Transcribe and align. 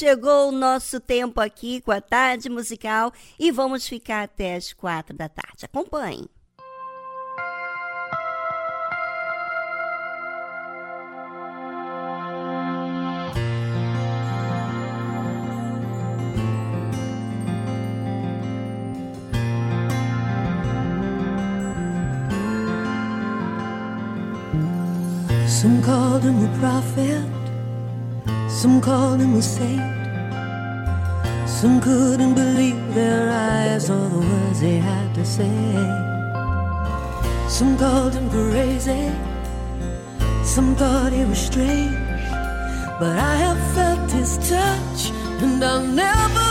Chegou 0.00 0.48
o 0.48 0.52
nosso 0.52 0.98
tempo 0.98 1.42
aqui 1.42 1.82
com 1.82 1.92
a 1.92 2.00
tarde 2.00 2.48
musical 2.48 3.12
e 3.38 3.52
vamos 3.52 3.86
ficar 3.86 4.22
até 4.22 4.56
as 4.56 4.72
quatro 4.72 5.14
da 5.14 5.28
tarde. 5.28 5.66
Acompanhe. 5.66 6.26
Some 25.46 25.82
called 25.82 26.24
him 26.24 26.46
a 26.46 26.58
prophet, 26.58 27.39
some 28.60 28.78
called 28.78 29.18
him 29.18 29.36
a 29.36 29.40
saint. 29.40 29.80
Some 31.48 31.80
couldn't 31.80 32.34
believe 32.34 32.94
their 32.94 33.30
eyes 33.30 33.88
or 33.88 34.06
the 34.10 34.18
words 34.18 34.60
they 34.60 34.76
had 34.76 35.14
to 35.14 35.24
say. 35.24 35.56
Some 37.48 37.78
called 37.78 38.12
him 38.12 38.28
crazy, 38.28 39.10
some 40.44 40.76
thought 40.76 41.10
he 41.10 41.24
was 41.24 41.38
strange. 41.38 41.96
But 43.00 43.16
I 43.32 43.34
have 43.46 43.60
felt 43.74 44.10
his 44.10 44.36
touch, 44.36 45.10
and 45.42 45.64
I'll 45.64 45.86
never 46.04 46.49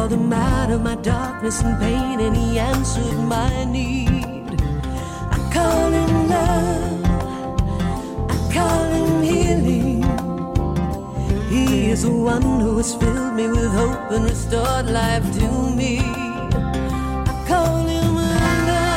called 0.00 0.12
him 0.12 0.32
out 0.32 0.70
of 0.70 0.80
my 0.80 0.94
darkness 0.94 1.60
and 1.60 1.78
pain, 1.78 2.20
and 2.20 2.34
he 2.34 2.58
answered 2.58 3.18
my 3.36 3.64
need. 3.66 4.08
I 5.36 5.38
call 5.52 5.90
him 5.90 6.28
love, 6.34 7.04
I 8.30 8.36
call 8.56 8.84
him 8.98 9.22
healing. 9.22 10.02
He 11.50 11.90
is 11.90 12.02
the 12.04 12.10
one 12.10 12.40
who 12.62 12.78
has 12.78 12.94
filled 12.94 13.34
me 13.34 13.48
with 13.48 13.72
hope 13.72 14.10
and 14.12 14.24
restored 14.24 14.86
life 14.86 15.26
to 15.38 15.48
me. 15.78 15.98
I 15.98 17.44
call 17.46 17.84
him 17.94 18.14
love. 18.70 18.88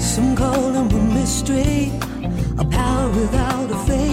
Some 0.00 0.36
call 0.36 0.70
him 0.78 0.88
a 1.00 1.02
mystery, 1.18 1.90
a 2.58 2.64
power 2.64 3.08
without 3.10 3.70
a 3.72 3.78
face. 3.88 4.11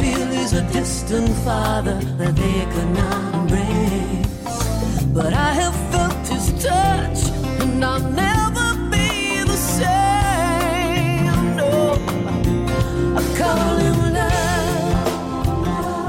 Feel 0.00 0.28
he's 0.28 0.52
a 0.52 0.62
distant 0.72 1.28
father 1.44 1.98
that 2.18 2.34
they 2.36 2.66
could 2.72 2.90
not 2.94 3.34
embrace. 3.34 4.26
But 5.12 5.32
I 5.32 5.52
have 5.60 5.76
felt 5.92 6.26
his 6.28 6.46
touch, 6.62 7.20
and 7.60 7.84
I'll 7.84 8.08
never 8.26 8.66
be 8.90 9.42
the 9.42 9.56
same. 9.76 11.56
No, 11.56 11.98
I 13.16 13.22
call 13.40 13.76
him 13.84 13.98
love, 14.18 15.56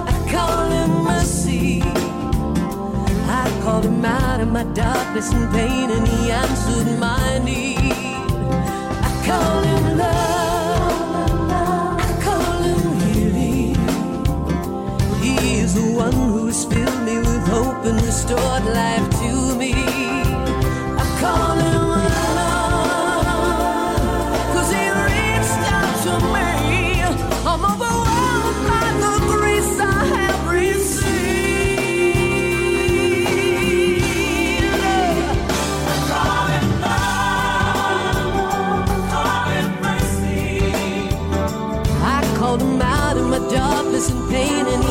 I 0.07 0.15
call 0.31 0.65
him 0.77 0.91
mercy. 1.03 1.81
I 3.41 3.45
called 3.63 3.85
him 3.85 4.05
out 4.05 4.39
of 4.39 4.49
my 4.51 4.65
darkness 4.73 5.31
and 5.33 5.51
pain, 5.51 5.89
and 5.89 6.07
he 6.07 6.31
answered 6.31 6.99
my 6.99 7.39
need. 7.39 7.98
And 17.89 18.01
restored 18.03 18.65
life 18.65 19.09
to 19.19 19.55
me. 19.55 19.73
I 19.73 21.05
he 24.69 24.85
reached 25.07 25.63
out 25.77 25.93
to 26.05 26.13
me. 26.33 26.49
I'm 27.49 27.63
overwhelmed 27.71 28.59
by 28.69 28.87
the 29.03 29.13
grace 29.31 29.79
I 29.79 29.83
have 30.15 30.41
received. 30.51 31.07
Darkness 43.49 44.07
and 44.11 44.29
pain, 44.29 44.65
and 44.67 44.83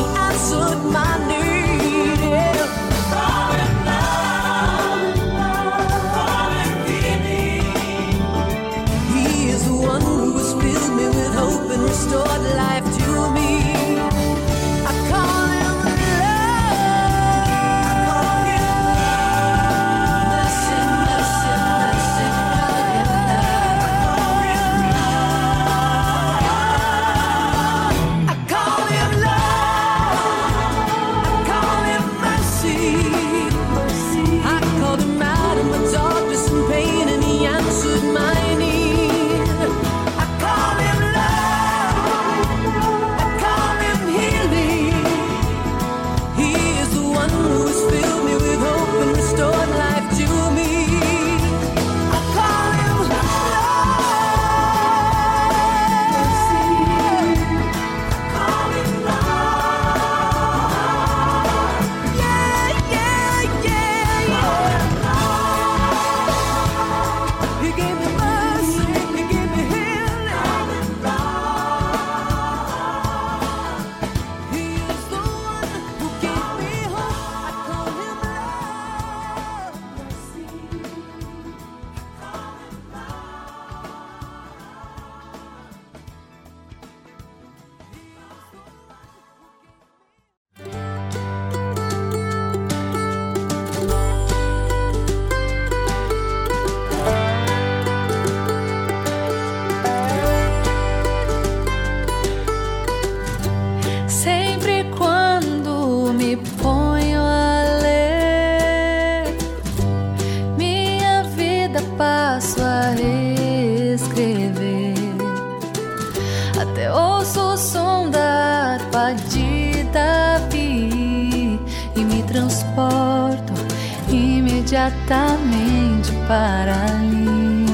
imediatamente 124.69 126.11
para 126.27 126.75
ali. 126.85 127.65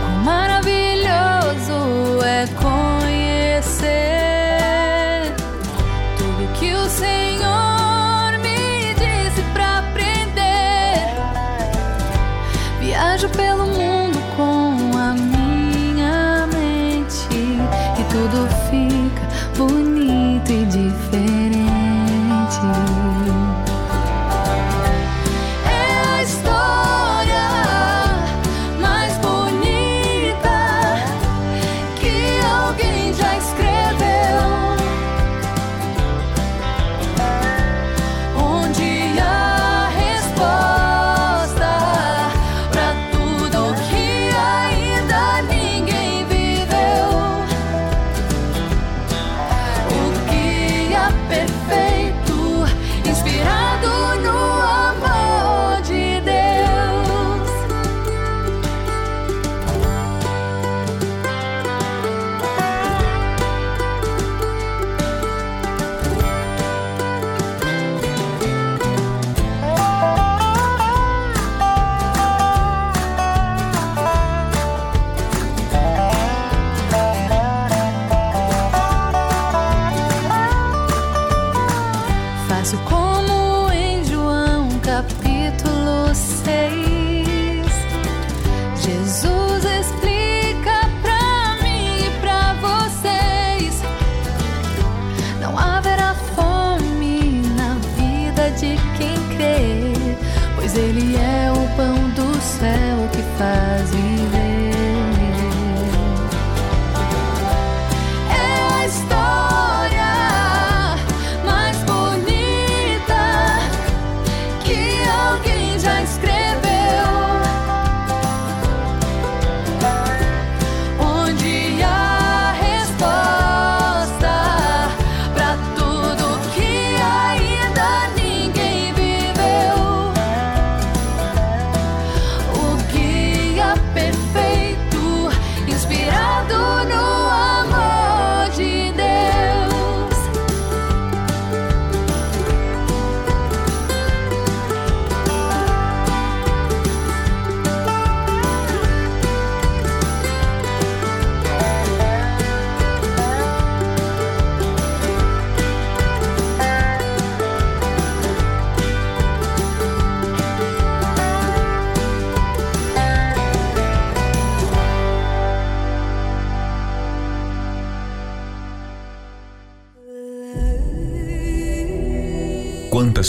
Quão 0.00 0.24
maravilhoso 0.24 2.24
é 2.24 2.46
conhecer 2.54 2.75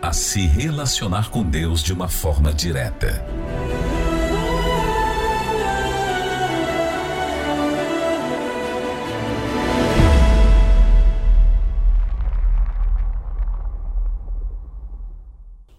a 0.00 0.12
se 0.12 0.46
relacionar 0.46 1.30
com 1.30 1.42
Deus 1.42 1.82
de 1.82 1.92
uma 1.92 2.08
forma 2.08 2.52
direta. 2.52 3.24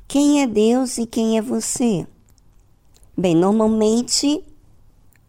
Quem 0.08 0.42
é 0.42 0.48
Deus 0.48 0.98
e 0.98 1.06
quem 1.06 1.38
é 1.38 1.42
você? 1.42 2.06
Bem, 3.16 3.36
normalmente 3.36 4.44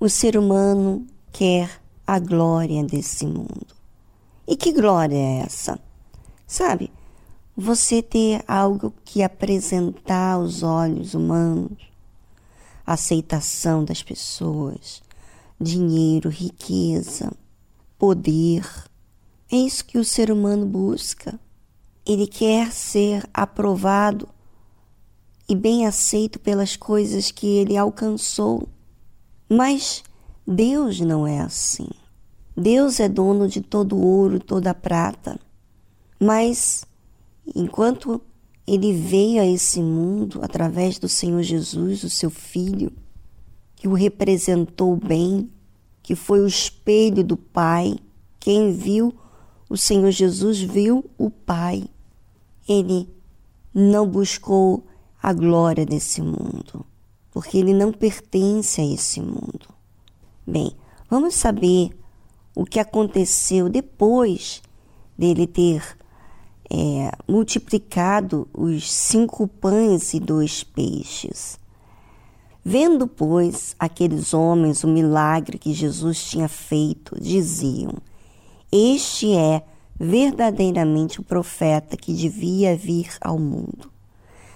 o 0.01 0.09
ser 0.09 0.37
humano 0.37 1.07
quer 1.31 1.71
a 2.07 2.19
glória 2.19 2.83
desse 2.83 3.27
mundo. 3.27 3.67
E 4.49 4.57
que 4.57 4.73
glória 4.73 5.17
é 5.17 5.43
essa? 5.43 5.79
Sabe, 6.47 6.91
você 7.61 8.03
ter 8.03 8.43
algo 8.49 8.91
que 9.05 9.23
apresentar 9.23 10.33
aos 10.33 10.63
olhos 10.63 11.13
humanos, 11.13 11.79
aceitação 12.87 13.85
das 13.85 14.03
pessoas, 14.03 15.03
dinheiro, 15.61 16.31
riqueza, 16.31 17.31
poder. 17.99 18.67
É 19.53 19.57
isso 19.57 19.85
que 19.85 19.99
o 19.99 20.05
ser 20.05 20.31
humano 20.33 20.65
busca. 20.65 21.39
Ele 22.07 22.27
quer 22.27 22.73
ser 22.73 23.29
aprovado 23.33 24.27
e 25.47 25.55
bem 25.55 25.87
aceito 25.87 26.41
pelas 26.41 26.77
coisas 26.77 27.31
que 27.31 27.47
ele 27.47 27.77
alcançou. 27.77 28.67
Mas 29.47 30.03
Deus 30.47 30.99
não 30.99 31.27
é 31.27 31.41
assim. 31.41 31.91
Deus 32.57 33.01
é 33.01 33.09
dono 33.09 33.47
de 33.47 33.61
todo 33.61 34.01
ouro, 34.01 34.41
toda 34.41 34.73
prata. 34.73 35.39
Mas 36.19 36.87
enquanto 37.55 38.21
ele 38.67 38.93
veio 38.93 39.43
a 39.43 39.47
esse 39.47 39.81
mundo 39.81 40.41
através 40.43 40.99
do 40.99 41.09
Senhor 41.09 41.43
Jesus, 41.43 42.05
o 42.05 42.11
seu 42.11 42.31
filho, 42.31 42.93
que 43.75 43.89
o 43.89 43.95
representou 43.95 44.97
bem, 44.97 45.51
que 46.03 46.15
foi 46.15 46.41
o 46.41 46.47
espelho 46.47 47.25
do 47.25 47.37
Pai, 47.37 47.97
quem 48.39 48.73
viu 48.73 49.15
o 49.69 49.77
Senhor 49.77 50.11
Jesus 50.11 50.61
viu 50.61 51.09
o 51.17 51.31
Pai. 51.31 51.85
Ele 52.69 53.09
não 53.73 54.07
buscou 54.07 54.87
a 55.23 55.33
glória 55.33 55.85
desse 55.87 56.21
mundo, 56.21 56.85
porque 57.31 57.59
ele 57.59 57.73
não 57.75 57.93
pertence 57.93 58.81
a 58.81 58.85
esse 58.85 59.21
mundo. 59.21 59.69
Bem, 60.47 60.73
vamos 61.09 61.35
saber 61.35 61.91
o 62.55 62.65
que 62.65 62.81
aconteceu 62.81 63.69
depois 63.69 64.63
dele 65.17 65.47
ter 65.47 66.00
é, 66.71 67.11
multiplicado 67.27 68.49
os 68.55 68.91
cinco 68.91 69.49
pães 69.49 70.15
e 70.15 70.21
dois 70.21 70.63
peixes. 70.63 71.59
Vendo, 72.65 73.07
pois, 73.07 73.75
aqueles 73.79 74.33
homens 74.33 74.85
o 74.85 74.89
milagre 74.89 75.59
que 75.59 75.73
Jesus 75.73 76.23
tinha 76.25 76.49
feito, 76.49 77.21
diziam: 77.21 77.95
Este 78.71 79.35
é 79.35 79.65
verdadeiramente 79.99 81.21
o 81.21 81.25
profeta 81.25 81.97
que 81.97 82.15
devia 82.15 82.77
vir 82.77 83.09
ao 83.21 83.39
mundo. 83.39 83.91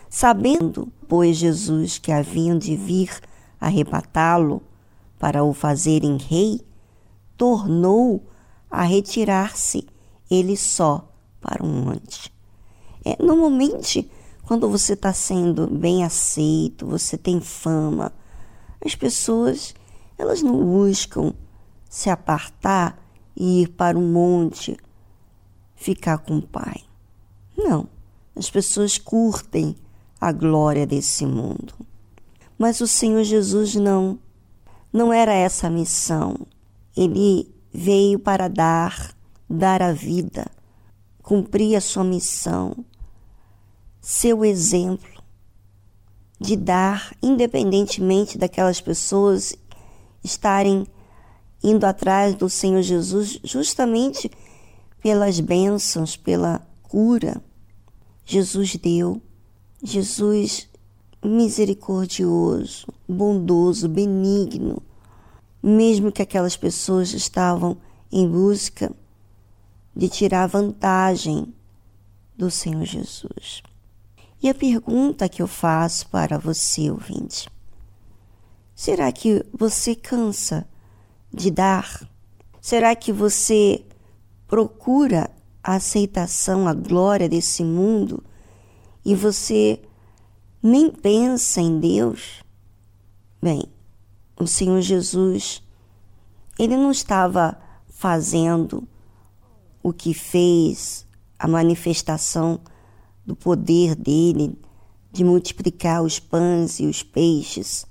Sabendo, 0.08 0.92
pois, 1.08 1.36
Jesus 1.36 1.98
que 1.98 2.12
haviam 2.12 2.56
de 2.56 2.76
vir 2.76 3.10
arrebatá-lo 3.60 4.62
para 5.18 5.42
o 5.42 5.52
fazerem 5.52 6.18
rei, 6.18 6.60
tornou 7.36 8.22
a 8.70 8.82
retirar-se 8.82 9.86
ele 10.30 10.56
só 10.56 11.13
para 11.44 11.62
um 11.62 11.84
monte. 11.84 12.32
É, 13.04 13.22
normalmente, 13.22 14.10
quando 14.44 14.66
você 14.66 14.94
está 14.94 15.12
sendo 15.12 15.66
bem 15.66 16.02
aceito, 16.02 16.86
você 16.86 17.18
tem 17.18 17.38
fama, 17.38 18.10
as 18.82 18.94
pessoas 18.94 19.74
elas 20.16 20.42
não 20.42 20.56
buscam 20.64 21.34
se 21.88 22.08
apartar 22.08 22.98
e 23.36 23.62
ir 23.62 23.68
para 23.68 23.98
um 23.98 24.10
monte 24.10 24.76
ficar 25.74 26.18
com 26.18 26.38
o 26.38 26.42
pai. 26.42 26.80
Não, 27.56 27.88
as 28.34 28.48
pessoas 28.48 28.96
curtem 28.96 29.76
a 30.20 30.32
glória 30.32 30.86
desse 30.86 31.26
mundo. 31.26 31.74
Mas 32.56 32.80
o 32.80 32.86
Senhor 32.86 33.22
Jesus 33.22 33.74
não, 33.74 34.18
não 34.92 35.12
era 35.12 35.34
essa 35.34 35.66
a 35.66 35.70
missão. 35.70 36.46
Ele 36.96 37.52
veio 37.72 38.18
para 38.18 38.48
dar, 38.48 39.14
dar 39.50 39.82
a 39.82 39.92
vida, 39.92 40.46
cumprir 41.24 41.74
a 41.74 41.80
sua 41.80 42.04
missão, 42.04 42.76
seu 43.98 44.44
exemplo 44.44 45.24
de 46.38 46.54
dar, 46.54 47.16
independentemente 47.22 48.36
daquelas 48.36 48.78
pessoas 48.78 49.56
estarem 50.22 50.86
indo 51.62 51.84
atrás 51.86 52.34
do 52.34 52.50
Senhor 52.50 52.82
Jesus, 52.82 53.40
justamente 53.42 54.30
pelas 55.02 55.40
bênçãos, 55.40 56.14
pela 56.14 56.60
cura. 56.82 57.42
Jesus 58.26 58.76
deu 58.76 59.20
Jesus 59.82 60.68
misericordioso, 61.24 62.86
bondoso, 63.08 63.88
benigno, 63.88 64.82
mesmo 65.62 66.12
que 66.12 66.20
aquelas 66.20 66.54
pessoas 66.54 67.14
estavam 67.14 67.78
em 68.12 68.28
busca 68.28 68.94
de 69.94 70.08
tirar 70.08 70.46
vantagem 70.46 71.54
do 72.36 72.50
Senhor 72.50 72.84
Jesus. 72.84 73.62
E 74.42 74.48
a 74.48 74.54
pergunta 74.54 75.28
que 75.28 75.40
eu 75.40 75.46
faço 75.46 76.08
para 76.08 76.38
você, 76.38 76.90
ouvinte: 76.90 77.48
será 78.74 79.10
que 79.12 79.44
você 79.52 79.94
cansa 79.94 80.66
de 81.32 81.50
dar? 81.50 82.08
Será 82.60 82.94
que 82.94 83.12
você 83.12 83.84
procura 84.46 85.30
a 85.62 85.76
aceitação, 85.76 86.66
a 86.66 86.74
glória 86.74 87.28
desse 87.28 87.62
mundo? 87.62 88.22
e 89.04 89.14
você 89.14 89.80
nem 90.62 90.90
pensa 90.90 91.60
em 91.60 91.78
Deus, 91.78 92.42
bem, 93.40 93.64
o 94.38 94.46
Senhor 94.46 94.80
Jesus, 94.80 95.62
ele 96.58 96.76
não 96.76 96.90
estava 96.90 97.58
fazendo 97.88 98.88
o 99.84 99.92
que 99.92 100.14
fez, 100.14 101.06
a 101.38 101.46
manifestação 101.46 102.58
do 103.24 103.36
poder 103.36 103.94
dele 103.94 104.58
de 105.12 105.22
multiplicar 105.22 106.02
os 106.02 106.18
pães 106.18 106.80
e 106.80 106.86
os 106.86 107.02
peixes 107.02 107.86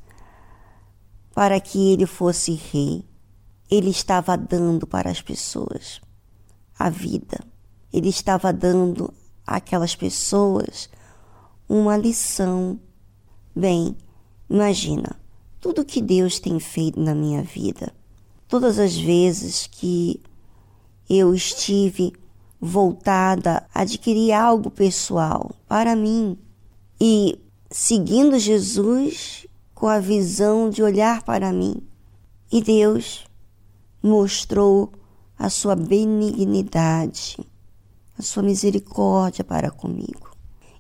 para 1.36 1.60
que 1.62 1.94
ele 1.94 2.08
fosse 2.08 2.54
rei. 2.54 3.06
Ele 3.70 3.92
estava 3.92 4.36
dando 4.36 4.88
para 4.88 5.12
as 5.12 5.22
pessoas 5.22 6.02
a 6.78 6.90
vida. 6.90 7.40
Ele 7.94 8.10
estava 8.10 8.52
dando 8.52 9.14
àquelas 9.46 9.96
pessoas 9.96 10.90
uma 11.70 11.96
lição. 11.96 12.80
Bem, 13.56 13.96
imagina 14.50 15.16
tudo 15.62 15.86
que 15.86 16.02
Deus 16.02 16.40
tem 16.40 16.60
feito 16.60 17.00
na 17.00 17.14
minha 17.14 17.44
vida. 17.44 17.94
Todas 18.48 18.80
as 18.80 18.98
vezes 18.98 19.68
que 19.68 20.20
eu 21.18 21.34
estive 21.34 22.14
voltada 22.60 23.68
a 23.74 23.82
adquirir 23.82 24.32
algo 24.32 24.70
pessoal 24.70 25.52
para 25.68 25.96
mim 25.96 26.38
e 27.00 27.38
seguindo 27.70 28.40
Jesus 28.40 29.46
com 29.74 29.88
a 29.88 30.00
visão 30.00 30.70
de 30.70 30.82
olhar 30.82 31.24
para 31.24 31.52
mim. 31.52 31.76
E 32.52 32.62
Deus 32.62 33.26
mostrou 34.02 34.92
a 35.38 35.50
sua 35.50 35.76
benignidade, 35.76 37.38
a 38.18 38.22
sua 38.22 38.44
misericórdia 38.44 39.44
para 39.44 39.70
comigo 39.70 40.34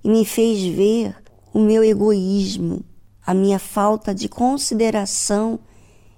e 0.03 0.09
me 0.09 0.25
fez 0.25 0.61
ver 0.75 1.15
o 1.53 1.59
meu 1.59 1.83
egoísmo, 1.83 2.83
a 3.25 3.33
minha 3.33 3.57
falta 3.57 4.13
de 4.13 4.27
consideração 4.27 5.59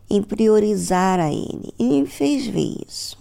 em 0.10 0.24
priorizar 0.24 1.20
a 1.20 1.32
Ele. 1.32 1.74
E 1.78 1.84
me 1.84 2.08
fez 2.08 2.48
ver 2.48 2.76
isso. 2.88 3.18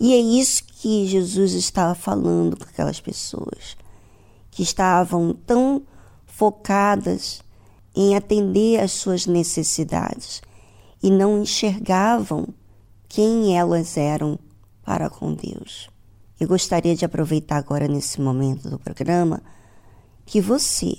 E 0.00 0.12
é 0.12 0.18
isso 0.18 0.64
que 0.64 1.06
Jesus 1.06 1.52
estava 1.52 1.94
falando 1.94 2.56
com 2.56 2.64
aquelas 2.64 3.00
pessoas 3.00 3.76
que 4.50 4.62
estavam 4.62 5.32
tão 5.32 5.82
focadas 6.26 7.42
em 7.94 8.14
atender 8.14 8.80
às 8.80 8.92
suas 8.92 9.26
necessidades 9.26 10.40
e 11.02 11.10
não 11.10 11.42
enxergavam 11.42 12.46
quem 13.08 13.56
elas 13.56 13.96
eram 13.96 14.38
para 14.84 15.10
com 15.10 15.34
Deus. 15.34 15.88
Eu 16.38 16.46
gostaria 16.46 16.94
de 16.94 17.04
aproveitar 17.04 17.56
agora 17.56 17.88
nesse 17.88 18.20
momento 18.20 18.70
do 18.70 18.78
programa 18.78 19.42
que 20.24 20.40
você 20.40 20.98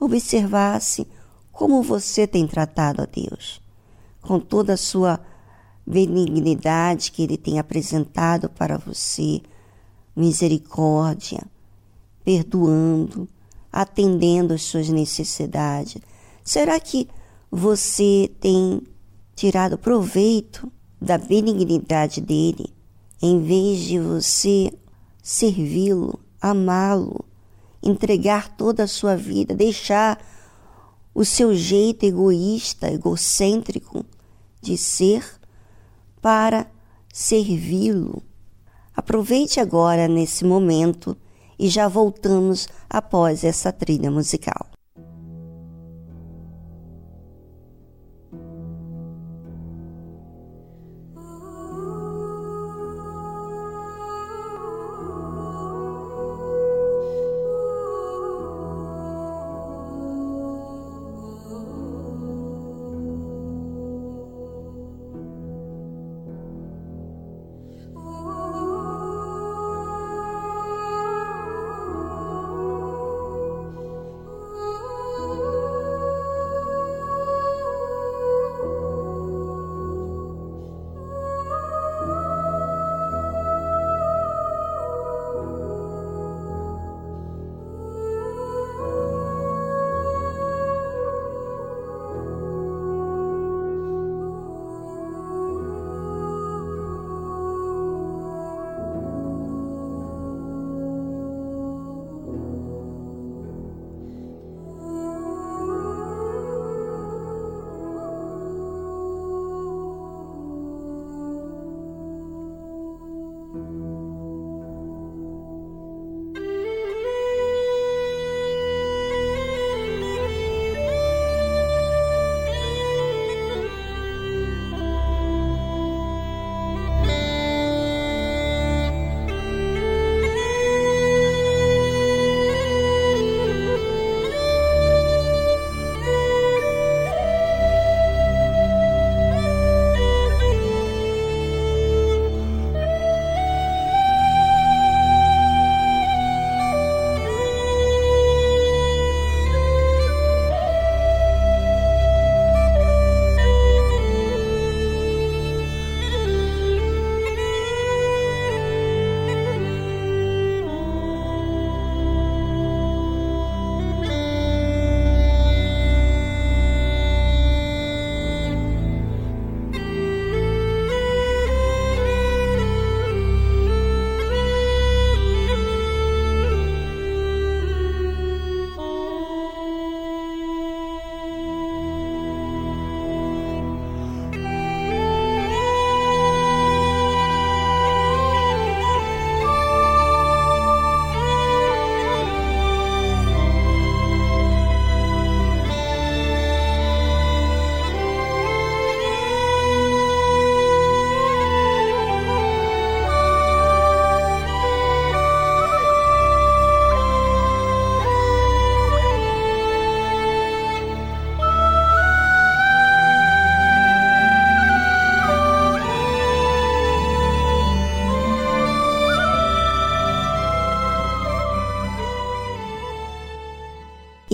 observasse 0.00 1.06
como 1.52 1.82
você 1.82 2.26
tem 2.26 2.46
tratado 2.46 3.02
a 3.02 3.06
Deus, 3.06 3.62
com 4.20 4.40
toda 4.40 4.74
a 4.74 4.76
sua 4.76 5.20
benignidade 5.86 7.12
que 7.12 7.22
Ele 7.22 7.36
tem 7.36 7.58
apresentado 7.58 8.48
para 8.48 8.76
você, 8.76 9.40
misericórdia, 10.14 11.42
perdoando, 12.24 13.28
atendendo 13.72 14.54
às 14.54 14.62
suas 14.62 14.88
necessidades. 14.88 16.00
Será 16.42 16.80
que 16.80 17.08
você 17.50 18.30
tem 18.40 18.82
tirado 19.34 19.78
proveito 19.78 20.70
da 21.00 21.18
benignidade 21.18 22.20
dele, 22.20 22.72
em 23.22 23.40
vez 23.42 23.80
de 23.80 24.00
você 24.00 24.72
servi-lo, 25.22 26.18
amá-lo, 26.40 27.24
entregar 27.82 28.56
toda 28.56 28.84
a 28.84 28.88
sua 28.88 29.16
vida, 29.16 29.54
deixar 29.54 30.18
o 31.14 31.24
seu 31.24 31.54
jeito 31.54 32.04
egoísta, 32.04 32.90
egocêntrico 32.90 34.04
de 34.60 34.76
ser 34.76 35.24
para 36.26 36.66
servi-lo. 37.12 38.20
Aproveite 38.96 39.60
agora 39.60 40.08
nesse 40.08 40.44
momento 40.44 41.16
e 41.56 41.68
já 41.68 41.86
voltamos 41.86 42.66
após 42.90 43.44
essa 43.44 43.72
trilha 43.72 44.10
musical. 44.10 44.75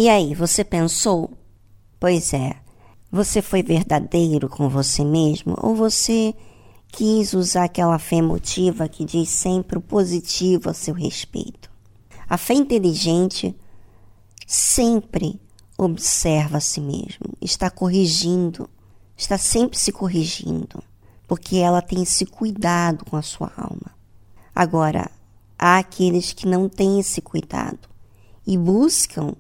E 0.02 0.08
aí, 0.08 0.34
você 0.34 0.64
pensou? 0.64 1.30
Pois 2.00 2.34
é, 2.34 2.56
você 3.08 3.40
foi 3.40 3.62
verdadeiro 3.62 4.48
com 4.48 4.68
você 4.68 5.04
mesmo 5.04 5.54
ou 5.62 5.76
você 5.76 6.34
quis 6.88 7.32
usar 7.34 7.66
aquela 7.66 8.00
fé 8.00 8.16
emotiva 8.16 8.88
que 8.88 9.04
diz 9.04 9.28
sempre 9.28 9.78
o 9.78 9.80
positivo 9.80 10.68
a 10.68 10.74
seu 10.74 10.92
respeito? 10.92 11.70
A 12.28 12.36
fé 12.36 12.54
inteligente 12.54 13.56
sempre 14.44 15.40
observa 15.78 16.56
a 16.56 16.60
si 16.60 16.80
mesmo, 16.80 17.36
está 17.40 17.70
corrigindo, 17.70 18.68
está 19.16 19.38
sempre 19.38 19.78
se 19.78 19.92
corrigindo, 19.92 20.82
porque 21.28 21.58
ela 21.58 21.80
tem 21.80 22.02
esse 22.02 22.26
cuidado 22.26 23.04
com 23.04 23.16
a 23.16 23.22
sua 23.22 23.52
alma. 23.56 23.94
Agora, 24.52 25.08
há 25.56 25.78
aqueles 25.78 26.32
que 26.32 26.48
não 26.48 26.68
têm 26.68 26.98
esse 26.98 27.20
cuidado 27.20 27.88
e 28.44 28.58
buscam 28.58 29.36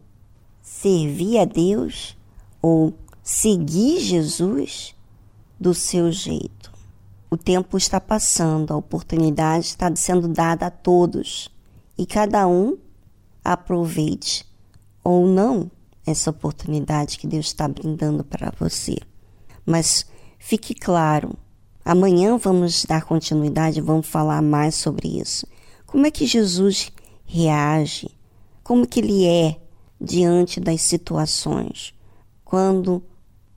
servir 0.82 1.38
a 1.38 1.44
Deus 1.44 2.16
ou 2.60 2.92
seguir 3.22 4.00
Jesus 4.00 4.96
do 5.58 5.72
seu 5.72 6.10
jeito. 6.10 6.72
O 7.30 7.36
tempo 7.36 7.78
está 7.78 8.00
passando, 8.00 8.72
a 8.72 8.76
oportunidade 8.76 9.66
está 9.66 9.94
sendo 9.94 10.26
dada 10.26 10.66
a 10.66 10.70
todos 10.70 11.48
e 11.96 12.04
cada 12.04 12.48
um 12.48 12.76
aproveite 13.44 14.44
ou 15.04 15.24
não 15.28 15.70
essa 16.04 16.30
oportunidade 16.30 17.16
que 17.16 17.28
Deus 17.28 17.46
está 17.46 17.68
brindando 17.68 18.24
para 18.24 18.52
você. 18.58 18.96
Mas 19.64 20.04
fique 20.36 20.74
claro, 20.74 21.38
amanhã 21.84 22.36
vamos 22.36 22.84
dar 22.84 23.04
continuidade, 23.04 23.80
vamos 23.80 24.08
falar 24.08 24.42
mais 24.42 24.74
sobre 24.74 25.20
isso. 25.20 25.46
Como 25.86 26.06
é 26.06 26.10
que 26.10 26.26
Jesus 26.26 26.90
reage? 27.24 28.10
Como 28.64 28.84
que 28.84 28.98
ele 28.98 29.24
é 29.24 29.61
diante 30.02 30.58
das 30.58 30.82
situações. 30.82 31.94
Quando 32.44 33.02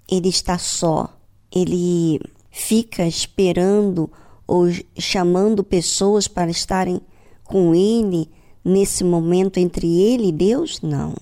ele 0.10 0.30
está 0.30 0.58
só, 0.58 1.18
ele 1.52 2.22
fica 2.52 3.06
esperando 3.08 4.10
ou 4.48 4.68
chamando 4.98 5.64
pessoas 5.64 6.28
para 6.28 6.52
estarem 6.52 7.02
com 7.44 7.74
ele 7.74 8.30
nesse 8.64 9.04
momento 9.04 9.58
entre 9.58 9.88
ele 10.00 10.30
e 10.30 10.32
Deus? 10.32 10.82
Não. 10.82 11.16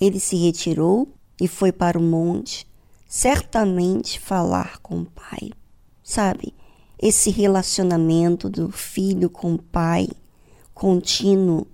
Ele 0.00 0.18
se 0.18 0.36
retirou 0.36 1.08
e 1.40 1.46
foi 1.46 1.70
para 1.72 1.98
o 1.98 2.02
monte, 2.02 2.66
certamente 3.08 4.18
falar 4.18 4.78
com 4.78 5.00
o 5.00 5.06
Pai. 5.06 5.50
Sabe, 6.02 6.52
esse 7.00 7.30
relacionamento 7.30 8.48
do 8.48 8.70
filho 8.70 9.30
com 9.30 9.54
o 9.54 9.62
Pai 9.62 10.08
contínuo 10.74 11.66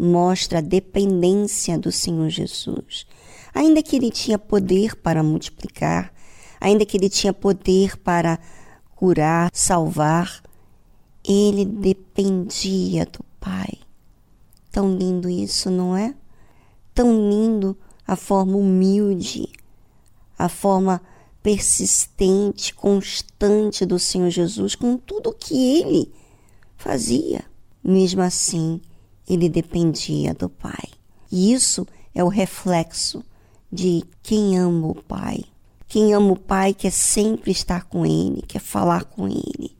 mostra 0.00 0.58
a 0.58 0.62
dependência 0.62 1.78
do 1.78 1.92
Senhor 1.92 2.30
Jesus. 2.30 3.06
Ainda 3.52 3.82
que 3.82 3.96
ele 3.96 4.10
tinha 4.10 4.38
poder 4.38 4.96
para 4.96 5.22
multiplicar, 5.22 6.12
ainda 6.58 6.86
que 6.86 6.96
ele 6.96 7.10
tinha 7.10 7.32
poder 7.32 7.98
para 7.98 8.38
curar, 8.96 9.50
salvar, 9.52 10.42
ele 11.22 11.66
dependia 11.66 13.04
do 13.04 13.22
Pai. 13.38 13.74
Tão 14.72 14.96
lindo 14.96 15.28
isso, 15.28 15.70
não 15.70 15.96
é? 15.96 16.14
Tão 16.94 17.28
lindo 17.28 17.76
a 18.06 18.16
forma 18.16 18.56
humilde, 18.56 19.48
a 20.38 20.48
forma 20.48 21.02
persistente, 21.42 22.74
constante 22.74 23.84
do 23.84 23.98
Senhor 23.98 24.30
Jesus 24.30 24.74
com 24.74 24.96
tudo 24.96 25.34
que 25.38 25.78
ele 25.78 26.12
fazia. 26.76 27.44
Mesmo 27.82 28.22
assim, 28.22 28.80
ele 29.30 29.48
dependia 29.48 30.34
do 30.34 30.48
Pai. 30.48 30.88
E 31.30 31.52
isso 31.52 31.86
é 32.12 32.24
o 32.24 32.28
reflexo 32.28 33.22
de 33.72 34.02
quem 34.22 34.58
ama 34.58 34.88
o 34.88 34.94
Pai. 34.94 35.44
Quem 35.86 36.12
ama 36.12 36.32
o 36.32 36.36
Pai 36.36 36.74
quer 36.74 36.90
sempre 36.90 37.52
estar 37.52 37.84
com 37.84 38.04
Ele, 38.04 38.42
quer 38.42 38.58
falar 38.58 39.04
com 39.04 39.28
Ele. 39.28 39.76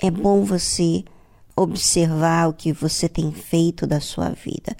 É 0.00 0.10
bom 0.10 0.44
você 0.44 1.04
observar 1.56 2.48
o 2.48 2.52
que 2.52 2.72
você 2.72 3.08
tem 3.08 3.32
feito 3.32 3.86
da 3.86 4.00
sua 4.00 4.30
vida, 4.30 4.76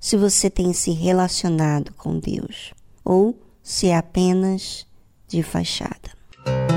se 0.00 0.16
você 0.16 0.50
tem 0.50 0.72
se 0.72 0.90
relacionado 0.90 1.92
com 1.94 2.18
Deus, 2.18 2.72
ou 3.04 3.38
se 3.62 3.88
é 3.88 3.96
apenas 3.96 4.86
de 5.28 5.42
fachada. 5.42 6.75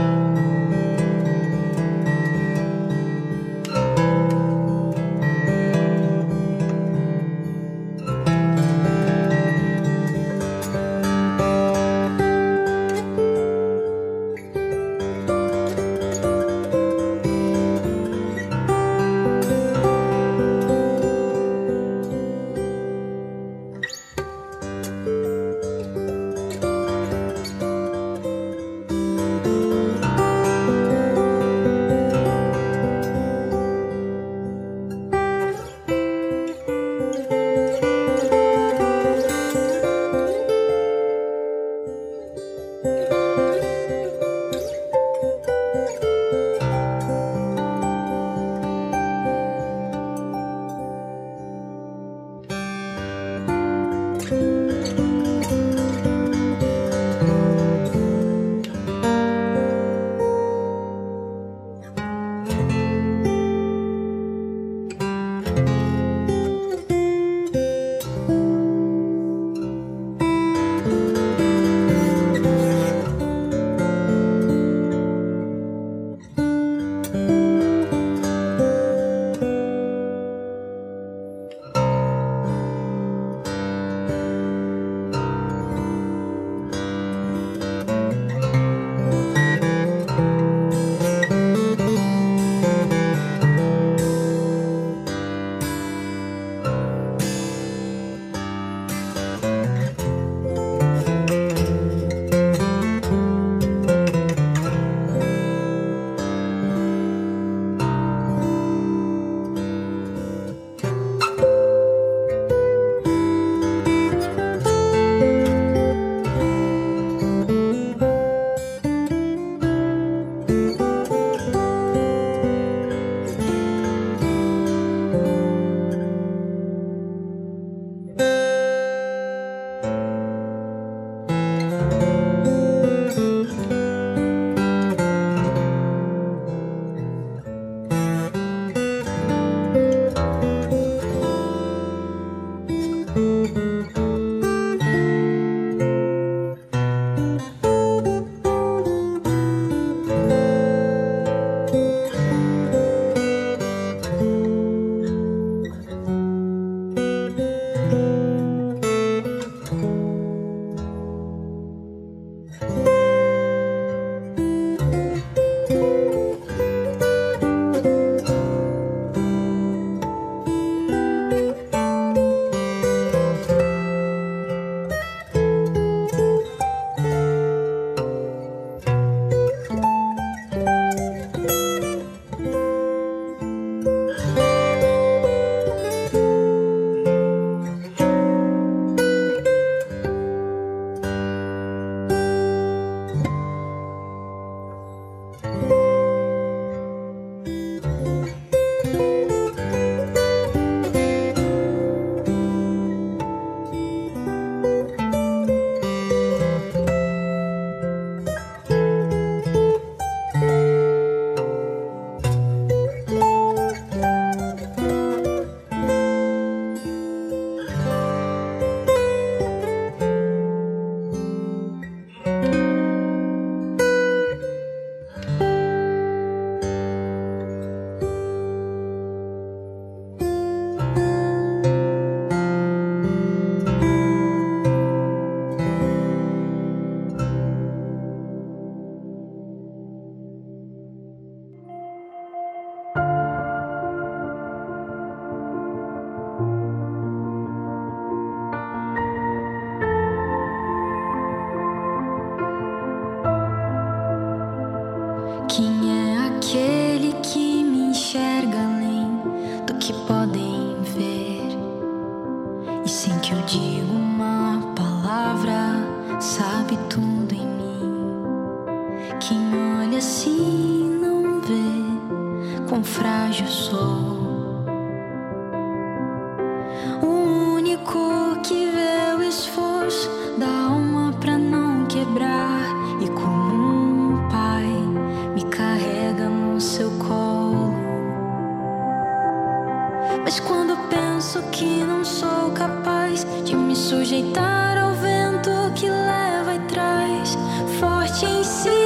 Forte 298.19 298.27
ensina 298.27 298.78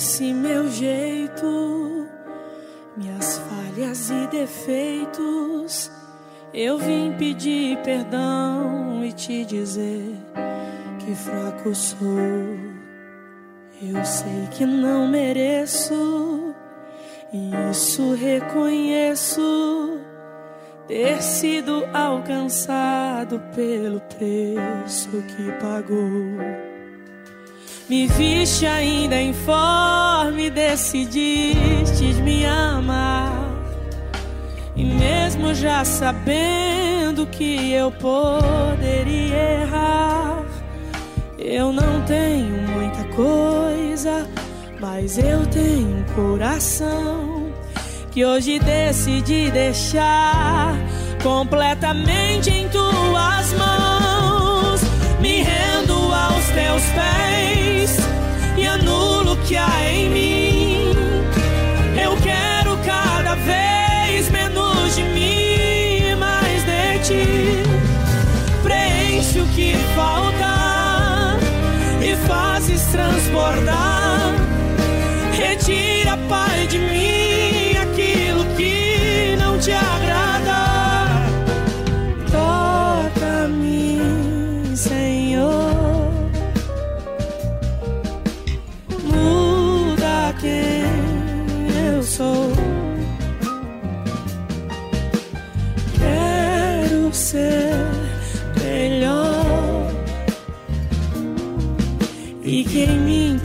esse 0.00 0.32
meu 0.32 0.66
jeito, 0.70 2.08
minhas 2.96 3.36
falhas 3.36 4.08
e 4.08 4.26
defeitos, 4.28 5.92
eu 6.54 6.78
vim 6.78 7.12
pedir 7.18 7.76
perdão 7.82 9.04
e 9.04 9.12
te 9.12 9.44
dizer 9.44 10.16
que 11.00 11.14
fraco 11.14 11.74
sou. 11.74 12.08
Eu 13.82 14.02
sei 14.02 14.48
que 14.52 14.64
não 14.64 15.06
mereço, 15.06 16.54
e 17.30 17.50
isso 17.70 18.14
reconheço. 18.14 20.00
Ter 20.88 21.20
sido 21.20 21.84
alcançado 21.92 23.38
pelo 23.54 24.00
preço 24.00 25.10
que 25.10 25.52
pagou. 25.60 26.69
Me 27.90 28.06
viste 28.06 28.64
ainda 28.66 29.20
informe, 29.20 30.48
decidistes 30.48 32.20
me 32.20 32.46
amar. 32.46 33.50
E 34.76 34.84
mesmo 34.84 35.52
já 35.52 35.84
sabendo 35.84 37.26
que 37.26 37.72
eu 37.72 37.90
poderia 37.90 39.62
errar, 39.62 40.44
eu 41.36 41.72
não 41.72 42.00
tenho 42.02 42.62
muita 42.68 43.02
coisa, 43.16 44.24
mas 44.80 45.18
eu 45.18 45.44
tenho 45.48 45.98
um 45.98 46.04
coração 46.14 47.52
que 48.12 48.24
hoje 48.24 48.60
decidi 48.60 49.50
deixar 49.50 50.76
completamente 51.24 52.50
em 52.50 52.68
tuas 52.68 53.52
mãos. 53.54 54.80
Me 55.20 55.42
rendo 55.42 55.94
aos 56.14 56.44
teus 56.50 56.84
pés 56.92 57.69
e 58.56 58.66
anulo 58.66 59.32
o 59.32 59.36
que 59.38 59.56
há 59.56 59.90
em 59.90 60.10
mim. 60.10 60.92
Eu 62.02 62.16
quero 62.16 62.76
cada 62.84 63.34
vez 63.36 64.30
menos 64.30 64.96
de 64.96 65.02
mim 65.02 66.14
mais 66.18 66.62
de 66.64 66.98
ti. 66.98 67.62
Preenche 68.62 69.40
o 69.40 69.46
que 69.48 69.74
falta 69.94 71.38
e 72.02 72.14
fazes 72.26 72.82
transbordar. 72.86 73.89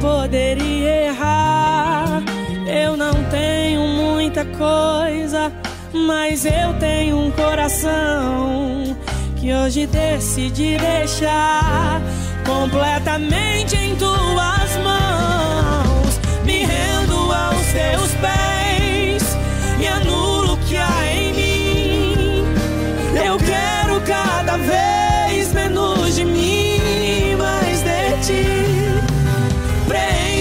poderia 0.00 1.06
errar, 1.06 2.22
eu 2.66 2.96
não 2.96 3.12
tenho 3.30 3.82
muita 3.86 4.44
coisa, 4.44 5.52
mas 5.92 6.44
eu 6.44 6.72
tenho 6.78 7.18
um 7.18 7.30
coração 7.30 8.96
que 9.36 9.52
hoje 9.52 9.86
decidi 9.86 10.76
deixar 10.78 12.00
completamente 12.44 13.76
em 13.76 13.94
tuas 13.96 14.76
mãos. 14.82 16.20
Me 16.44 16.64
rendo 16.64 17.32
aos 17.32 17.66
teus 17.72 18.14
pés 18.20 18.49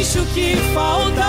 Preenche 0.10 0.20
o 0.22 0.26
que 0.34 0.56
falta 0.74 1.29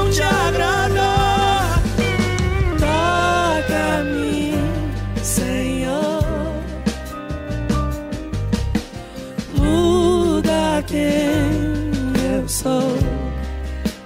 quem 10.91 12.35
eu 12.35 12.47
sou. 12.47 12.97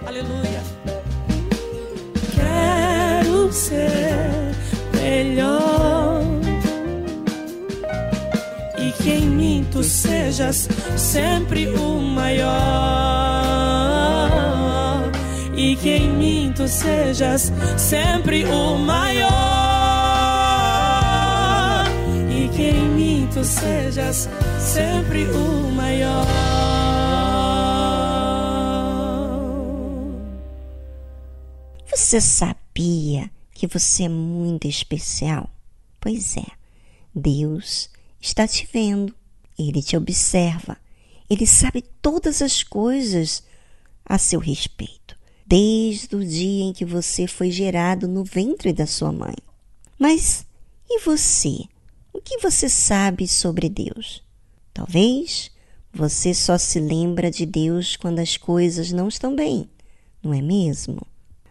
Aleluia. 0.06 0.62
Quero 2.36 3.52
ser 3.52 4.54
melhor 4.94 6.22
e 8.78 8.92
que 9.02 9.10
em 9.10 9.26
mim 9.26 9.68
tu 9.72 9.84
sejas 9.84 10.70
sempre 10.96 11.68
o 11.70 12.00
maior 12.00 12.52
e 15.56 15.76
que 15.76 15.90
em 15.90 16.10
mim 16.10 16.54
tu 16.56 16.68
sejas 16.68 17.52
sempre 17.78 18.46
o 18.46 18.78
maior 18.78 19.26
e 22.30 22.48
que 22.50 22.62
em 22.62 22.90
mim 22.90 23.28
tu 23.34 23.44
sejas 23.44 24.30
sempre 24.60 25.26
o 25.26 25.72
maior 25.72 26.65
Você 32.06 32.22
sabia 32.22 33.32
que 33.52 33.66
você 33.66 34.04
é 34.04 34.10
muito 34.10 34.68
especial? 34.68 35.50
Pois 36.00 36.38
é, 36.38 36.46
Deus 37.16 37.90
está 38.22 38.48
te 38.48 38.70
vendo, 38.72 39.12
ele 39.58 39.82
te 39.82 39.98
observa, 39.98 40.78
ele 41.28 41.48
sabe 41.48 41.82
todas 42.04 42.44
as 42.44 42.62
coisas 42.62 43.42
a 44.06 44.20
seu 44.20 44.40
respeito, 44.40 45.18
desde 45.48 46.16
o 46.16 46.24
dia 46.24 46.66
em 46.66 46.74
que 46.74 46.86
você 46.86 47.26
foi 47.26 47.50
gerado 47.50 48.08
no 48.08 48.24
ventre 48.24 48.72
da 48.72 48.86
sua 48.86 49.12
mãe. 49.12 49.36
Mas 49.98 50.46
e 50.88 51.00
você? 51.00 51.64
O 52.14 52.22
que 52.22 52.38
você 52.38 52.70
sabe 52.70 53.28
sobre 53.28 53.68
Deus? 53.68 54.22
Talvez 54.72 55.50
você 55.92 56.36
só 56.36 56.56
se 56.60 56.80
lembra 56.80 57.32
de 57.32 57.48
Deus 57.48 57.96
quando 57.96 58.20
as 58.20 58.38
coisas 58.38 58.92
não 58.92 59.08
estão 59.08 59.36
bem, 59.36 59.68
não 60.22 60.32
é 60.32 60.42
mesmo? 60.44 61.02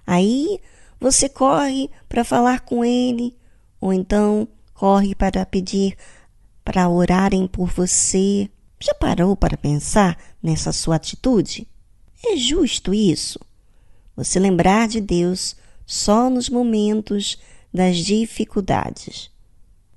Aí 0.06 0.60
você 1.00 1.28
corre 1.28 1.90
para 2.08 2.24
falar 2.24 2.60
com 2.60 2.84
ele, 2.84 3.36
ou 3.80 3.92
então 3.92 4.48
corre 4.72 5.14
para 5.14 5.44
pedir 5.44 5.96
para 6.64 6.88
orarem 6.88 7.46
por 7.46 7.68
você. 7.68 8.48
Já 8.80 8.94
parou 8.94 9.36
para 9.36 9.56
pensar 9.56 10.18
nessa 10.42 10.72
sua 10.72 10.96
atitude? 10.96 11.66
É 12.24 12.36
justo 12.36 12.94
isso? 12.94 13.38
Você 14.16 14.38
lembrar 14.38 14.88
de 14.88 15.00
Deus 15.00 15.56
só 15.86 16.30
nos 16.30 16.48
momentos 16.48 17.38
das 17.72 17.98
dificuldades. 17.98 19.30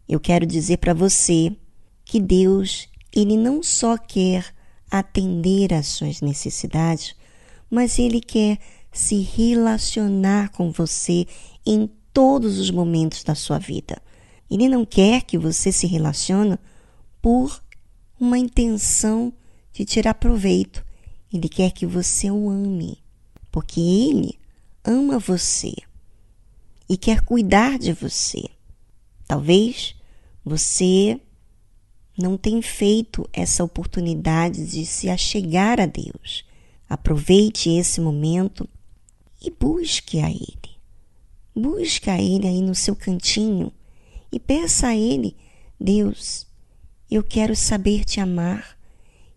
Eu 0.07 0.19
quero 0.19 0.45
dizer 0.45 0.77
para 0.77 0.93
você 0.93 1.55
que 2.03 2.19
Deus, 2.19 2.89
ele 3.13 3.37
não 3.37 3.61
só 3.61 3.97
quer 3.97 4.45
atender 4.89 5.73
às 5.73 5.87
suas 5.87 6.21
necessidades, 6.21 7.15
mas 7.69 7.99
ele 7.99 8.21
quer 8.21 8.57
se 8.97 9.21
relacionar 9.21 10.49
com 10.49 10.71
você 10.71 11.27
em 11.65 11.87
todos 12.11 12.57
os 12.57 12.71
momentos 12.71 13.23
da 13.23 13.35
sua 13.35 13.59
vida. 13.59 14.01
Ele 14.49 14.67
não 14.67 14.83
quer 14.83 15.21
que 15.21 15.37
você 15.37 15.71
se 15.71 15.85
relacione 15.85 16.57
por 17.21 17.61
uma 18.19 18.39
intenção 18.39 19.31
de 19.71 19.85
tirar 19.85 20.15
proveito. 20.15 20.83
Ele 21.31 21.47
quer 21.47 21.71
que 21.71 21.85
você 21.85 22.31
o 22.31 22.49
ame, 22.49 22.97
porque 23.51 23.79
ele 23.79 24.39
ama 24.83 25.19
você 25.19 25.73
e 26.89 26.97
quer 26.97 27.21
cuidar 27.21 27.77
de 27.77 27.93
você. 27.93 28.45
Talvez 29.27 29.93
você 30.43 31.21
não 32.17 32.35
tenha 32.35 32.63
feito 32.63 33.29
essa 33.31 33.63
oportunidade 33.63 34.65
de 34.65 34.87
se 34.87 35.07
achegar 35.07 35.79
a 35.79 35.85
Deus. 35.85 36.43
Aproveite 36.89 37.69
esse 37.69 38.01
momento 38.01 38.67
e 39.41 39.49
busque 39.49 40.19
a 40.19 40.29
Ele. 40.29 40.77
Busque 41.55 42.09
a 42.09 42.21
Ele 42.21 42.47
aí 42.47 42.61
no 42.61 42.75
seu 42.75 42.95
cantinho 42.95 43.71
e 44.31 44.39
peça 44.39 44.87
a 44.87 44.95
Ele: 44.95 45.35
Deus, 45.79 46.45
eu 47.09 47.23
quero 47.23 47.55
saber 47.55 48.03
te 48.03 48.19
amar, 48.19 48.77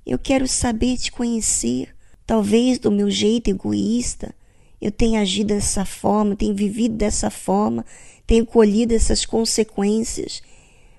eu 0.05 0.19
quero 0.19 0.47
saber 0.47 0.97
te 0.97 1.11
conhecer. 1.13 1.95
Talvez 2.27 2.79
do 2.79 2.93
meu 2.93 3.11
jeito 3.11 3.51
egoísta 3.51 4.35
eu 4.81 4.91
tenha 4.91 5.21
agido 5.21 5.49
dessa 5.49 5.85
forma, 5.85 6.35
tenha 6.35 6.55
vivido 6.55 6.95
dessa 6.95 7.29
forma, 7.29 7.85
tenha 8.27 8.45
colhido 8.47 8.95
essas 8.95 9.27
consequências, 9.27 10.43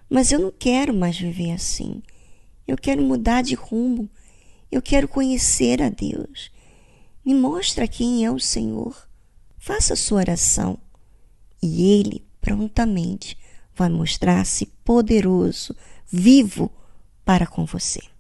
mas 0.08 0.32
eu 0.32 0.40
não 0.40 0.52
quero 0.52 0.94
mais 0.94 1.18
viver 1.18 1.52
assim. 1.52 2.04
Eu 2.68 2.78
quero 2.78 3.02
mudar 3.02 3.42
de 3.42 3.56
rumo. 3.56 4.10
Eu 4.72 4.82
quero 4.82 5.08
conhecer 5.08 5.82
a 5.82 5.90
Deus. 5.90 6.52
Me 7.24 7.34
mostra 7.36 7.88
quem 7.88 8.26
é 8.26 8.32
o 8.32 8.40
Senhor. 8.40 9.08
Faça 9.58 9.96
sua 9.96 10.20
oração 10.20 10.78
e 11.62 12.00
Ele 12.00 12.26
prontamente 12.40 13.38
vai 13.76 13.90
mostrar-se 13.90 14.66
poderoso, 14.84 15.76
vivo 16.08 16.72
para 17.24 17.46
com 17.46 17.66
você. 17.66 18.11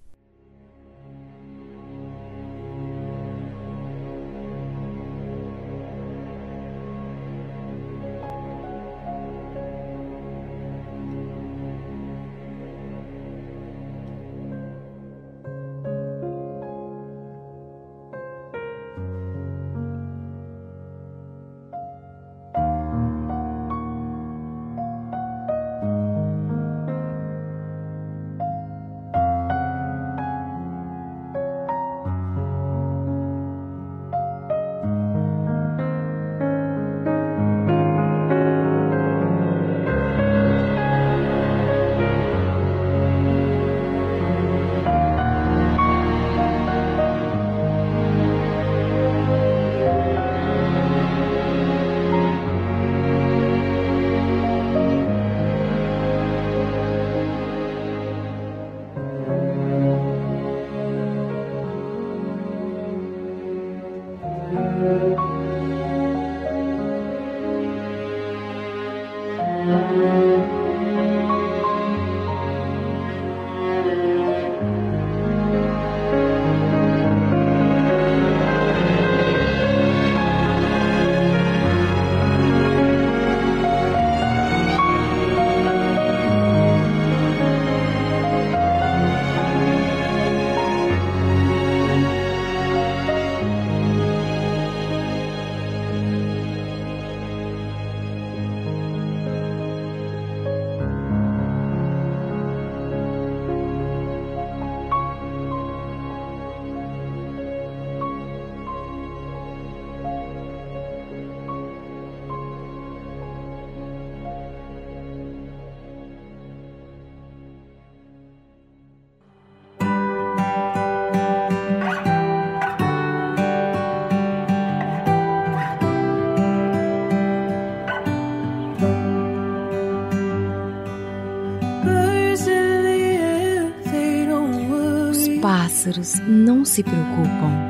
Não 136.27 136.65
se 136.65 136.83
preocupam 136.83 137.69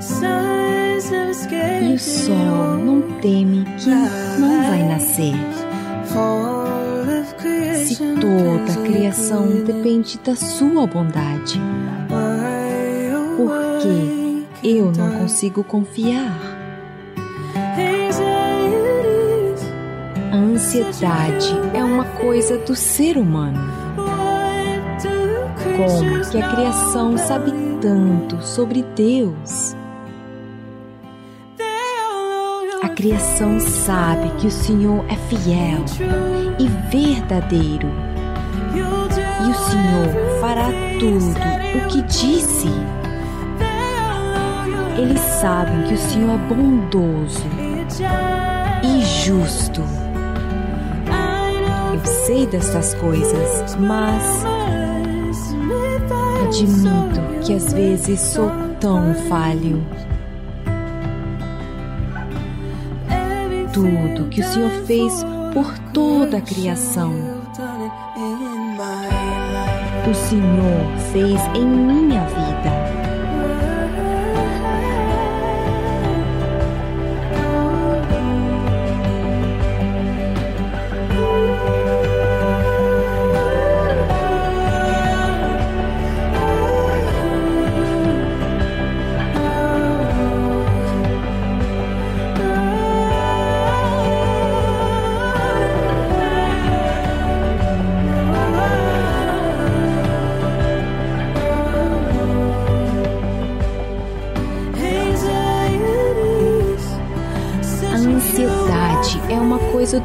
e 1.82 1.94
o 1.94 2.00
sol 2.00 2.78
não 2.78 3.02
teme 3.20 3.66
que 3.78 3.90
não 4.40 4.64
vai 4.68 4.84
nascer. 4.84 5.34
Se 7.84 7.96
toda 7.98 8.72
a 8.72 8.84
criação 8.86 9.48
depende 9.66 10.20
da 10.24 10.36
sua 10.36 10.88
bondade, 10.88 11.60
por 13.36 13.52
que 13.82 14.78
eu 14.78 14.92
não 14.92 15.20
consigo 15.20 15.64
confiar? 15.64 16.40
A 20.32 20.36
ansiedade 20.36 21.54
é 21.74 21.84
uma 21.84 22.06
coisa 22.06 22.58
do 22.60 22.76
ser 22.76 23.18
humano. 23.18 23.60
Como 25.78 26.30
que 26.30 26.42
a 26.42 26.56
criação 26.56 27.18
sabe 27.18 27.71
tanto 27.82 28.40
sobre 28.44 28.84
Deus? 28.96 29.76
A 32.84 32.90
criação 32.90 33.60
sabe 33.60 34.30
que 34.40 34.48
o 34.48 34.52
Senhor 34.52 35.04
é 35.10 35.16
fiel 35.16 35.84
e 36.60 36.68
verdadeiro. 36.90 37.88
E 38.76 39.50
o 39.50 39.54
Senhor 39.54 40.40
fará 40.40 40.68
tudo 41.00 41.26
o 41.76 41.88
que 41.88 42.02
disse. 42.04 42.70
Eles 44.98 45.20
sabem 45.20 45.84
que 45.88 45.96
o 45.96 45.98
Senhor 45.98 46.36
é 46.36 46.54
bondoso 46.54 47.44
e 48.84 49.02
justo. 49.26 49.82
Eu 51.94 52.06
sei 52.06 52.46
destas 52.46 52.94
coisas, 52.96 53.76
mas 53.80 54.46
admito 56.48 57.31
que 57.44 57.54
às 57.54 57.74
vezes 57.74 58.20
sou 58.20 58.50
tão 58.80 59.14
falho. 59.28 59.84
Tudo 63.74 64.30
que 64.30 64.42
o 64.42 64.44
Senhor 64.44 64.72
fez 64.86 65.24
por 65.54 65.78
toda 65.94 66.38
a 66.38 66.42
criação, 66.42 67.14
o 70.10 70.14
Senhor 70.14 70.98
fez 71.12 71.42
em 71.56 71.66
minha 71.66 72.26
vida. 72.26 72.41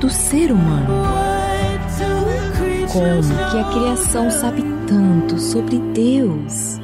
Do 0.01 0.11
ser 0.11 0.53
humano. 0.53 0.87
Como 2.93 3.51
que 3.51 3.59
a 3.59 3.65
criação 3.73 4.31
sabe 4.31 4.63
tanto 4.87 5.39
sobre 5.39 5.79
Deus? 5.95 6.81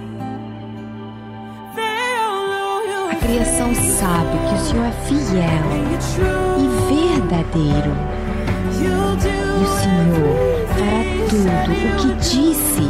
A 3.10 3.14
criação 3.16 3.74
sabe 3.74 4.38
que 4.48 4.54
o 4.54 4.58
Senhor 4.58 4.86
é 4.86 4.92
fiel 5.06 5.64
e 6.58 6.66
verdadeiro. 7.18 7.92
E 8.78 8.86
o 9.62 9.66
Senhor 9.78 10.34
fará 10.68 11.00
tudo 11.28 11.72
o 11.72 11.96
que 11.96 12.10
disse. 12.20 12.86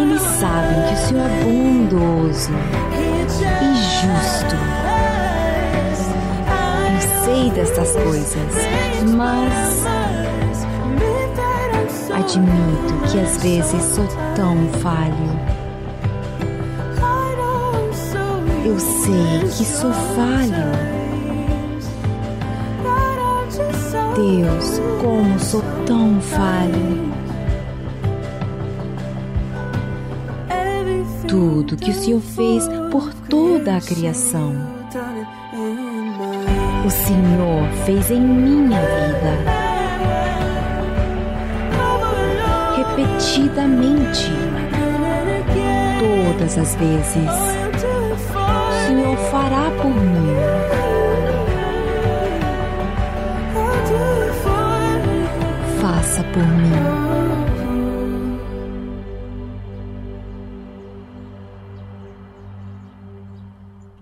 Eles 0.00 0.22
sabem 0.22 0.78
que 0.86 0.94
o 0.94 0.96
Senhor 0.96 1.26
é 1.26 1.44
bondoso 1.44 2.52
e 3.62 3.74
justo. 3.74 4.77
Sei 7.38 7.50
dessas 7.50 7.92
coisas, 7.92 8.52
mas 9.16 9.86
admito 12.12 12.94
que 13.08 13.20
às 13.20 13.40
vezes 13.40 13.80
sou 13.94 14.08
tão 14.34 14.56
falho. 14.80 15.38
Eu 18.66 18.76
sei 18.80 19.48
que 19.56 19.64
sou 19.64 19.92
falho. 19.92 20.72
Deus, 24.16 24.80
como 25.00 25.38
sou 25.38 25.62
tão 25.86 26.20
falho. 26.20 27.12
Tudo 31.28 31.76
que 31.76 31.92
o 31.92 31.94
Senhor 31.94 32.20
fez 32.20 32.66
por 32.90 33.14
toda 33.28 33.76
a 33.76 33.80
criação. 33.80 34.77
O 36.88 36.90
Senhor 36.90 37.68
fez 37.84 38.10
em 38.10 38.18
minha 38.18 38.80
vida. 38.80 39.36
Repetidamente. 42.78 44.30
Todas 46.00 46.56
as 46.56 46.74
vezes. 46.76 47.28
O 48.24 48.86
Senhor 48.86 49.16
fará 49.30 49.70
por 49.82 49.90
mim. 49.90 50.34
Faça 55.82 56.24
por 56.32 56.42
mim. 56.42 56.72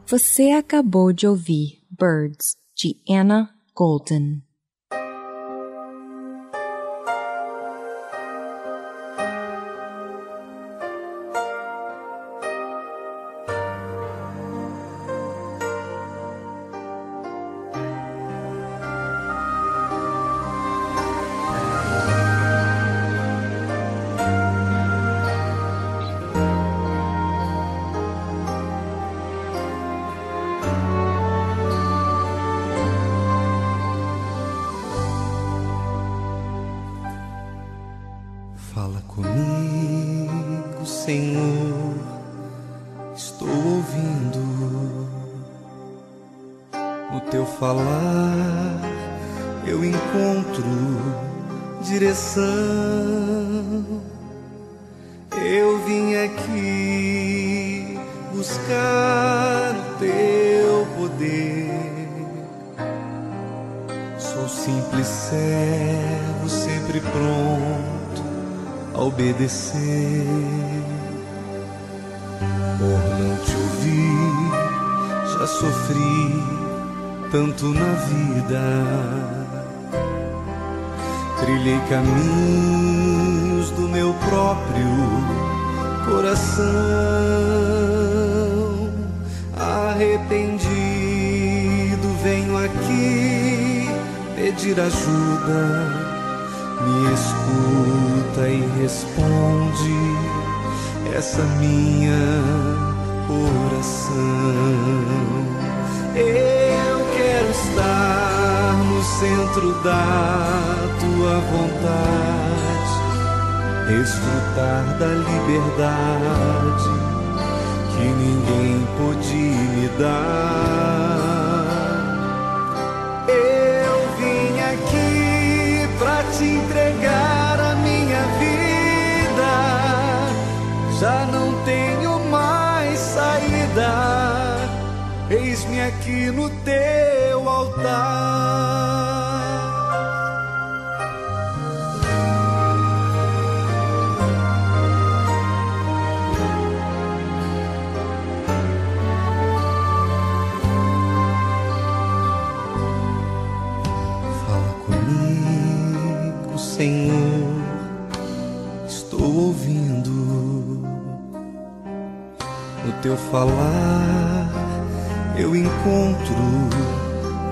Você 0.06 0.52
acabou 0.52 1.12
de 1.12 1.26
ouvir 1.26 1.80
Birds 1.90 2.54
Gianna 2.76 3.56
Golden. 3.74 4.45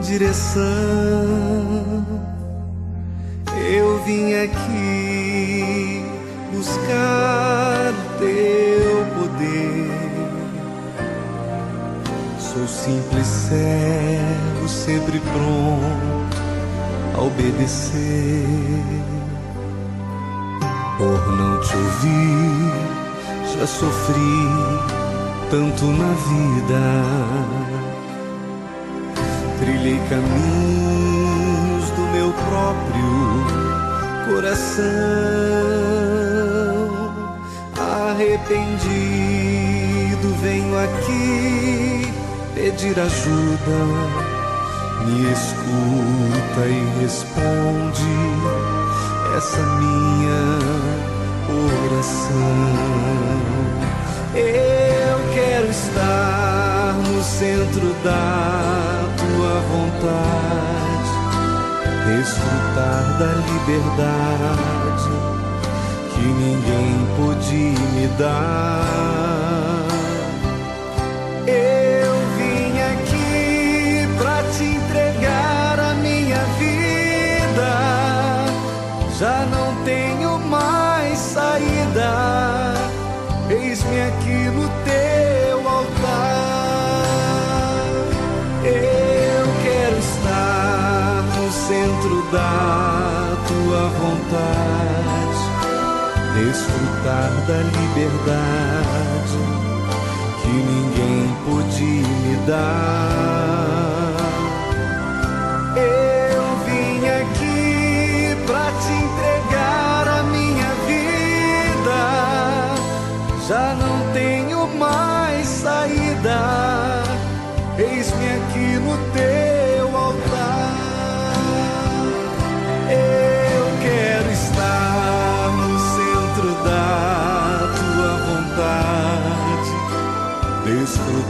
Direção. 0.05 0.63
Eu 3.71 4.03
vim 4.05 4.35
aqui 4.35 6.05
buscar 6.53 7.93
teu 8.19 9.07
poder. 9.17 9.91
Sou 12.39 12.69
simples 12.69 13.27
servo, 13.27 14.69
sempre 14.69 15.21
pronto 15.21 16.37
a 17.17 17.23
obedecer. 17.23 18.45
Por 20.99 21.37
não 21.37 21.61
te 21.61 21.77
ouvir, 21.77 23.59
já 23.59 23.67
sofri 23.67 24.49
tanto 25.51 25.87
na 25.87 26.13
vida. 26.13 27.64
Trilhei 29.65 29.99
caminhos 30.11 31.89
do 31.93 32.03
meu 32.13 32.31
próprio 32.35 33.13
coração. 34.27 34.85
Arrependido, 38.13 38.45
venho 40.43 40.79
aqui 40.79 42.13
pedir 42.55 43.01
ajuda. 43.01 43.79
Me 45.07 45.33
escuta 45.33 46.63
e 46.67 46.85
responde 47.01 48.13
essa 49.35 49.63
minha 49.79 50.43
oração. 51.89 52.35
Eu 54.35 54.94
quero 55.35 55.69
estar 55.69 56.95
no 57.09 57.23
centro 57.23 57.93
da 58.05 59.05
tua 59.19 59.61
vontade, 59.73 61.11
desfrutar 62.07 63.19
da 63.19 63.33
liberdade 63.51 65.11
que 66.15 66.27
ninguém 66.27 67.07
pôde 67.17 67.75
me 67.95 68.07
dar. 68.17 69.44
Da 92.35 93.37
tua 93.47 93.89
vontade, 94.01 95.43
desfrutar 96.35 97.31
da 97.47 97.59
liberdade 97.79 99.39
que 100.43 100.49
ninguém 100.49 101.37
pôde 101.45 101.85
me 101.85 102.37
dar. 102.47 103.54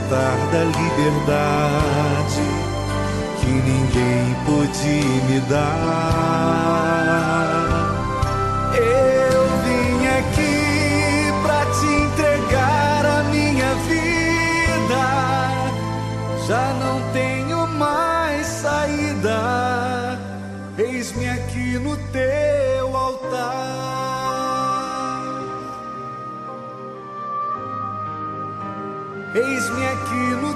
Desfrutar 0.05 0.37
da 0.51 0.63
liberdade 0.63 2.41
que 3.39 3.47
ninguém 3.47 4.35
pôde 4.45 5.03
me 5.27 5.39
dar. 5.41 7.04
aquilo 30.15 30.54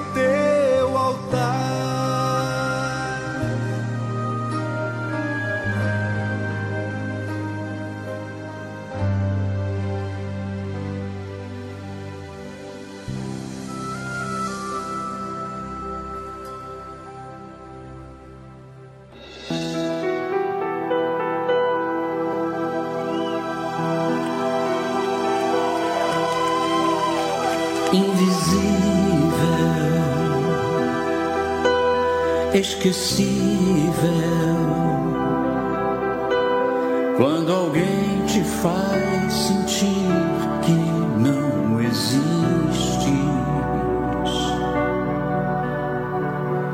esquecível. 32.54 33.90
Quando 37.18 37.54
alguém 37.54 38.26
te 38.26 38.42
faz 38.44 39.34
sentir 39.34 40.08
que 40.64 40.72
não 40.72 41.82
existes, 41.82 42.30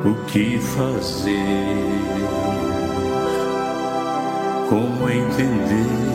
o 0.06 0.14
que 0.28 0.60
fazer? 0.60 1.96
Como 4.70 5.10
entender? 5.10 6.06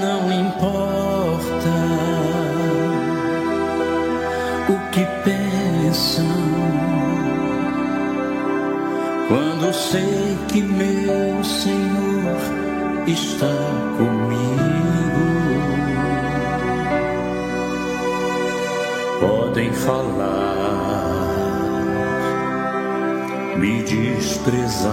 Não 0.00 0.32
importa 0.32 1.70
o 4.68 4.90
que 4.90 5.04
pensam 5.24 5.37
quando 9.28 9.72
sei 9.74 10.38
que 10.48 10.62
meu 10.62 11.44
Senhor 11.44 12.38
está 13.06 13.46
comigo. 13.98 14.48
Podem 19.20 19.72
falar, 19.72 21.26
me 23.58 23.82
desprezar. 23.82 24.92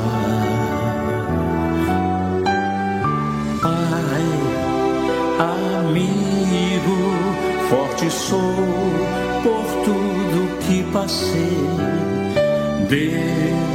Amigo, 5.86 6.98
forte 7.70 8.10
sou 8.10 8.40
por 9.44 9.66
tudo 9.84 10.58
que 10.60 10.84
passei. 10.92 11.58
Deus 12.90 13.75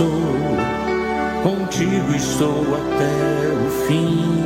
Sou, 0.00 0.08
contigo 1.42 2.14
estou 2.16 2.64
até 2.74 3.52
o 3.52 3.70
fim. 3.86 4.40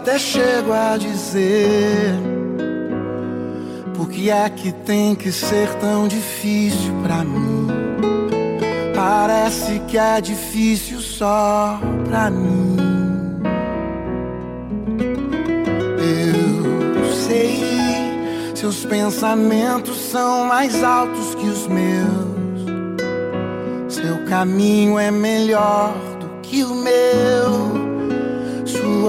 Até 0.00 0.18
chego 0.18 0.72
a 0.72 0.96
dizer: 0.96 2.14
Por 3.94 4.08
que 4.08 4.30
é 4.30 4.48
que 4.48 4.72
tem 4.72 5.14
que 5.14 5.30
ser 5.30 5.68
tão 5.74 6.08
difícil 6.08 6.92
pra 7.02 7.22
mim? 7.22 7.66
Parece 8.94 9.78
que 9.80 9.98
é 9.98 10.20
difícil 10.20 11.00
só 11.00 11.78
pra 12.08 12.30
mim. 12.30 12.76
Eu 15.98 17.12
sei, 17.12 17.62
seus 18.54 18.86
pensamentos 18.86 19.98
são 19.98 20.46
mais 20.46 20.82
altos 20.82 21.34
que 21.34 21.46
os 21.46 21.66
meus. 21.66 22.30
Seu 23.88 24.24
caminho 24.24 24.98
é 24.98 25.10
melhor 25.10 26.09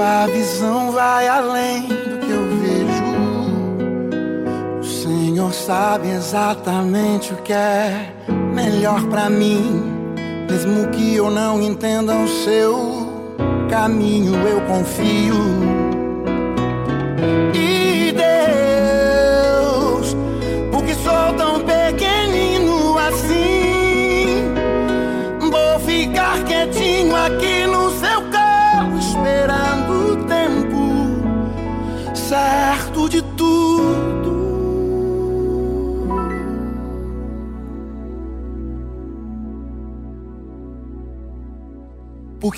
Sua 0.01 0.25
visão 0.25 0.91
vai 0.91 1.27
além 1.27 1.83
do 1.83 2.17
que 2.17 2.31
eu 2.31 2.43
vejo. 2.59 3.03
O 4.79 4.83
Senhor 4.83 5.53
sabe 5.53 6.09
exatamente 6.09 7.31
o 7.31 7.35
que 7.43 7.53
é 7.53 8.11
melhor 8.51 9.03
pra 9.09 9.29
mim. 9.29 9.83
Mesmo 10.49 10.87
que 10.87 11.17
eu 11.17 11.29
não 11.29 11.61
entenda 11.61 12.15
o 12.15 12.27
seu 12.27 13.29
caminho, 13.69 14.33
eu 14.47 14.61
confio. 14.61 15.35
E 17.53 17.70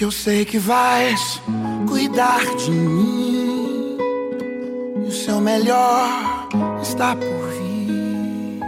Eu 0.03 0.11
sei 0.11 0.43
que 0.43 0.59
vais 0.59 1.41
cuidar 1.87 2.43
de 2.57 2.71
mim. 2.71 3.97
E 5.01 5.07
o 5.07 5.11
seu 5.13 5.39
melhor 5.39 6.49
está 6.81 7.15
por 7.15 7.47
vir. 7.51 8.59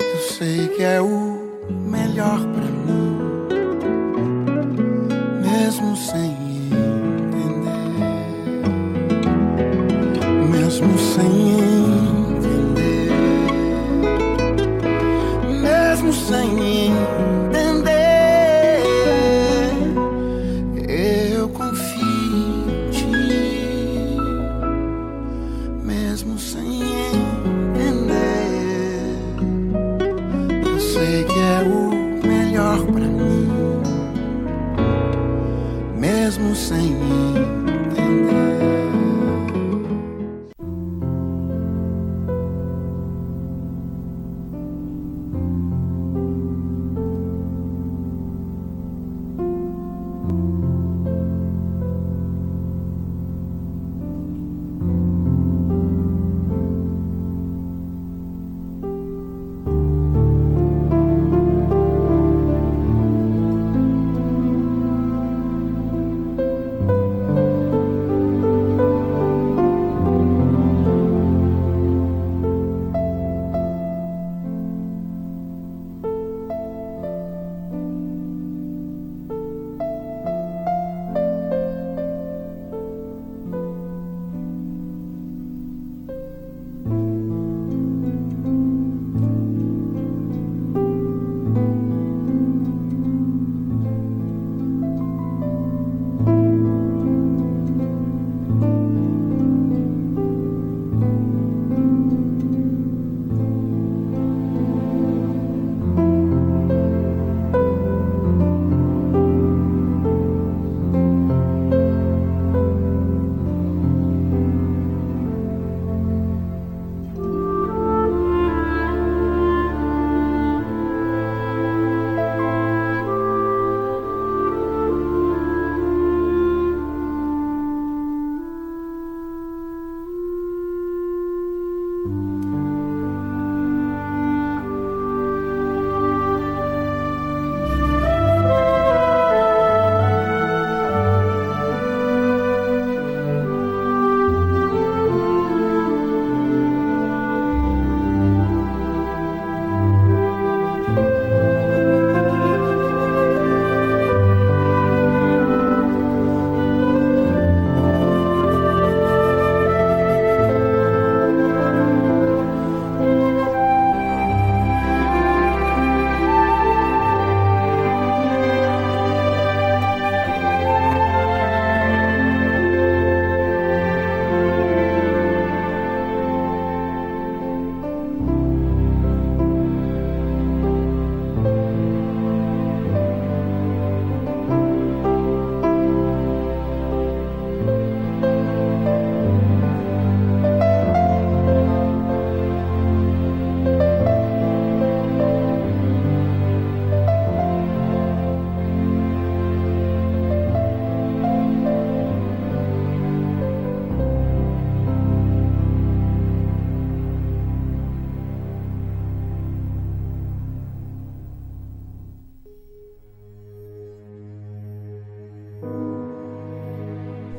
Eu 0.00 0.20
sei 0.20 0.68
que 0.68 0.84
é 0.84 1.00
o 1.00 1.27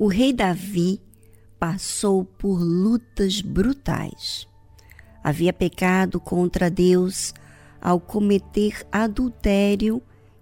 O 0.00 0.06
rei 0.06 0.32
Davi 0.32 0.98
passou 1.58 2.24
por 2.24 2.58
lutas 2.58 3.42
brutais. 3.42 4.48
Havia 5.22 5.52
pecado 5.52 6.18
contra 6.18 6.70
Deus 6.70 7.34
ao 7.78 8.00
cometer 8.00 8.82
adultério 8.90 10.00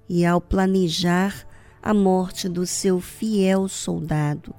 e 0.09 0.25
ao 0.25 0.41
planejar 0.41 1.45
a 1.83 1.93
morte 1.93 2.49
do 2.49 2.65
seu 2.65 3.01
fiel 3.01 3.67
soldado 3.67 4.55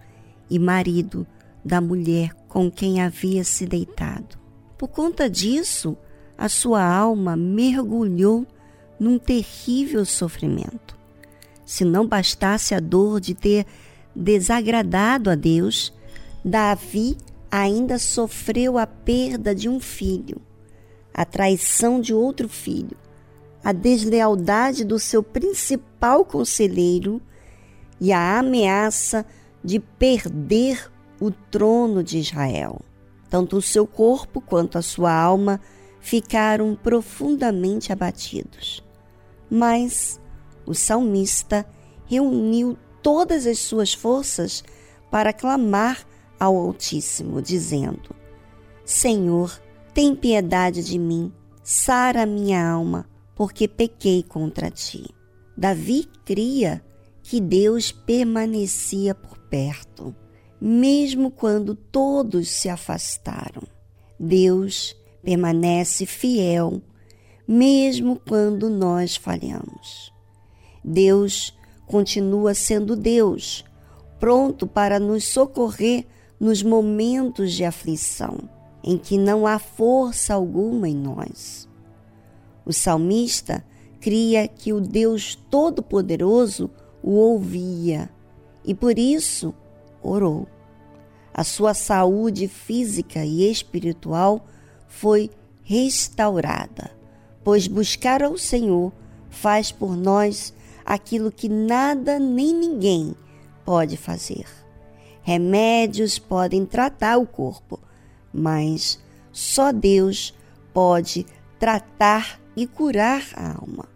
e 0.50 0.60
marido 0.60 1.26
da 1.64 1.80
mulher 1.80 2.34
com 2.50 2.70
quem 2.70 3.02
havia 3.02 3.45
se 3.45 3.66
deitado. 3.66 4.38
Por 4.78 4.89
conta 4.89 5.30
disso, 5.30 5.97
a 6.38 6.50
sua 6.50 6.84
alma 6.84 7.38
mergulhou 7.38 8.45
num 9.00 9.18
terrível 9.18 10.04
sofrimento. 10.04 11.00
Se 11.66 11.86
não 11.86 12.06
bastasse 12.06 12.76
a 12.76 12.82
dor 12.82 13.22
de 13.22 13.34
ter 13.34 13.66
desagradado 14.16 15.30
a 15.30 15.36
Deus, 15.36 15.93
Davi 16.43 17.18
ainda 17.51 17.97
sofreu 17.97 18.78
a 18.78 18.86
perda 18.86 19.53
de 19.55 19.68
um 19.68 19.80
filho, 19.80 20.41
a 21.14 21.26
traição 21.26 21.99
de 21.99 22.14
outro 22.14 22.47
filho, 22.47 22.97
a 23.64 23.72
deslealdade 23.72 24.84
do 24.84 24.99
seu 24.99 25.22
principal 25.22 26.24
conselheiro 26.24 27.22
e 27.99 28.12
a 28.14 28.39
ameaça 28.39 29.26
de 29.64 29.80
perder 29.80 30.89
o 31.20 31.32
trono 31.32 32.03
de 32.03 32.20
Israel. 32.20 32.80
Tanto 33.30 33.57
o 33.57 33.62
seu 33.62 33.86
corpo 33.86 34.41
quanto 34.41 34.78
a 34.78 34.82
sua 34.82 35.14
alma 35.14 35.60
ficaram 35.99 36.76
profundamente 36.76 37.91
abatidos. 37.91 38.84
Mas 39.49 40.20
o 40.66 40.74
salmista 40.74 41.66
reuniu 42.05 42.78
todas 43.02 43.45
as 43.45 43.60
suas 43.60 43.93
forças 43.93 44.64
para 45.12 45.34
clamar 45.34 46.06
ao 46.39 46.56
Altíssimo, 46.56 47.41
dizendo: 47.41 48.16
Senhor, 48.86 49.62
tem 49.93 50.16
piedade 50.16 50.84
de 50.84 50.97
mim, 50.97 51.32
sara 51.64 52.26
minha 52.26 52.68
alma, 52.68 53.10
porque 53.36 53.68
pequei 53.68 54.24
contra 54.24 54.72
ti. 54.72 55.06
Davi 55.56 56.08
cria 56.26 56.84
que 57.22 57.41
Deus 57.41 57.91
permanecia 57.91 59.14
por 59.14 59.38
perto, 59.38 60.16
mesmo 60.60 61.30
quando 61.30 61.76
todos 61.76 62.50
se 62.50 62.70
afastaram. 62.70 63.64
Deus 64.20 64.95
permanece 65.22 66.06
fiel, 66.06 66.82
mesmo 67.47 68.20
quando 68.28 68.70
nós 68.70 69.16
falhamos. 69.16 70.14
Deus 70.84 71.54
continua 71.90 72.54
sendo 72.54 72.96
Deus, 72.96 73.66
pronto 74.20 74.68
para 74.68 75.00
nos 75.00 75.28
socorrer 75.28 76.06
nos 76.40 76.62
momentos 76.62 77.52
de 77.52 77.66
aflição, 77.66 78.38
em 78.84 78.96
que 78.96 79.18
não 79.18 79.48
há 79.48 79.58
força 79.58 80.36
alguma 80.36 80.88
em 80.88 80.96
nós. 80.96 81.68
O 82.64 82.72
salmista 82.72 83.66
cria 84.00 84.48
que 84.48 84.72
o 84.72 84.80
Deus 84.80 85.34
Todo-Poderoso 85.50 86.70
o 87.02 87.14
ouvia 87.14 88.08
e 88.64 88.76
por 88.76 89.00
isso 89.00 89.52
orou. 90.00 90.48
A 91.34 91.44
sua 91.44 91.74
saúde 91.74 92.48
física 92.48 93.26
e 93.26 93.50
espiritual 93.50 94.46
foi 94.88 95.32
restaurada, 95.64 96.92
pois 97.44 97.68
buscar 97.68 98.22
ao 98.22 98.38
Senhor 98.38 98.94
faz 99.32 99.72
por 99.72 99.98
nós 99.98 100.54
aquilo 100.90 101.32
que 101.32 101.48
nada 101.48 102.18
nem 102.18 102.52
ninguém 102.52 103.16
pode 103.64 103.96
fazer. 103.96 104.48
Remédios 105.22 106.18
podem 106.18 106.66
tratar 106.66 107.20
o 107.20 107.28
corpo, 107.28 107.80
mas 108.34 109.00
só 109.32 109.72
Deus 109.72 110.34
pode 110.74 111.28
tratar 111.60 112.42
e 112.56 112.66
curar 112.66 113.24
a 113.36 113.60
alma. 113.62 113.88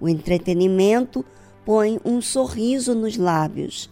O 0.00 0.08
entretenimento 0.08 1.22
põe 1.62 2.00
um 2.02 2.22
sorriso 2.22 2.94
nos 2.94 3.18
lábios, 3.18 3.90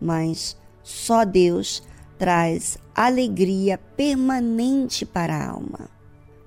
mas 0.00 0.56
só 0.84 1.24
Deus 1.24 1.82
traz 2.16 2.78
alegria 2.94 3.76
permanente 3.96 5.04
para 5.04 5.34
a 5.34 5.50
alma. 5.50 5.90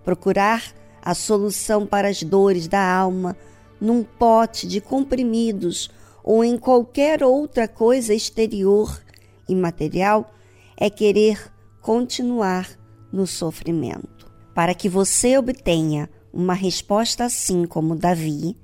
Procurar 0.05 0.63
a 1.01 1.13
solução 1.13 1.85
para 1.85 2.07
as 2.07 2.23
dores 2.23 2.69
da 2.69 2.81
alma 2.81 3.35
num 3.79 4.03
pote 4.03 4.67
de 4.67 4.81
comprimidos 4.81 5.89
ou 6.23 6.43
em 6.43 6.57
qualquer 6.57 7.23
outra 7.23 7.67
coisa 7.67 8.13
exterior 8.13 9.01
e 9.47 9.55
material 9.55 10.31
é 10.77 10.89
querer 10.89 11.51
continuar 11.81 12.69
no 13.11 13.25
sofrimento. 13.25 14.29
Para 14.53 14.73
que 14.73 14.89
você 14.89 15.37
obtenha 15.37 16.09
uma 16.31 16.53
resposta 16.53 17.25
assim 17.25 17.65
como 17.65 17.95
Davi, 17.95 18.55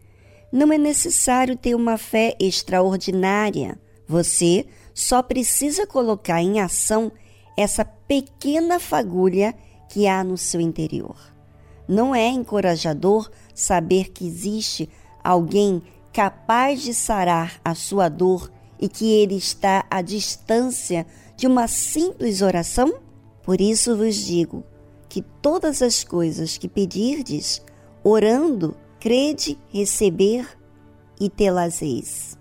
não 0.51 0.71
é 0.71 0.77
necessário 0.77 1.57
ter 1.57 1.75
uma 1.75 1.97
fé 1.97 2.35
extraordinária. 2.39 3.79
Você 4.07 4.65
só 4.93 5.21
precisa 5.21 5.87
colocar 5.87 6.41
em 6.41 6.59
ação 6.59 7.11
essa 7.57 7.83
pequena 7.83 8.79
fagulha 8.79 9.55
que 9.89 10.07
há 10.07 10.23
no 10.23 10.37
seu 10.37 10.61
interior. 10.61 11.17
Não 11.87 12.13
é 12.13 12.27
encorajador 12.27 13.29
saber 13.53 14.11
que 14.11 14.25
existe 14.25 14.89
alguém 15.25 15.81
capaz 16.13 16.81
de 16.81 16.93
sarar 16.93 17.59
a 17.65 17.73
sua 17.73 18.07
dor 18.07 18.51
e 18.79 18.87
que 18.87 19.11
ele 19.11 19.35
está 19.35 19.85
à 19.89 20.01
distância 20.01 21.05
de 21.35 21.47
uma 21.47 21.67
simples 21.67 22.41
oração? 22.41 22.93
Por 23.43 23.59
isso 23.59 23.97
vos 23.97 24.15
digo 24.15 24.63
que 25.09 25.21
todas 25.21 25.81
as 25.81 26.03
coisas 26.03 26.57
que 26.57 26.67
pedirdes, 26.67 27.61
orando, 28.03 28.77
crede 28.99 29.57
receber 29.69 30.47
e 31.19 31.29
tê-las-eis. 31.29 32.37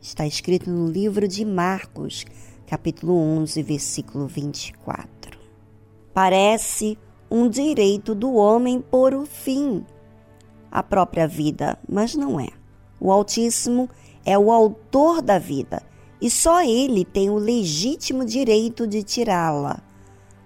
Está 0.00 0.26
escrito 0.26 0.70
no 0.70 0.86
livro 0.86 1.28
de 1.28 1.44
Marcos, 1.44 2.24
capítulo 2.66 3.14
11, 3.14 3.62
versículo 3.62 4.26
24. 4.26 5.38
Parece 6.14 6.98
um 7.30 7.48
direito 7.48 8.14
do 8.14 8.34
homem 8.34 8.80
por 8.80 9.14
o 9.14 9.26
fim 9.26 9.84
a 10.70 10.82
própria 10.82 11.26
vida, 11.26 11.78
mas 11.88 12.14
não 12.14 12.38
é. 12.38 12.48
O 13.00 13.10
Altíssimo 13.10 13.88
é 14.24 14.38
o 14.38 14.52
autor 14.52 15.22
da 15.22 15.38
vida 15.38 15.82
e 16.20 16.30
só 16.30 16.62
ele 16.62 17.04
tem 17.04 17.30
o 17.30 17.36
legítimo 17.36 18.24
direito 18.24 18.86
de 18.86 19.02
tirá-la. 19.02 19.80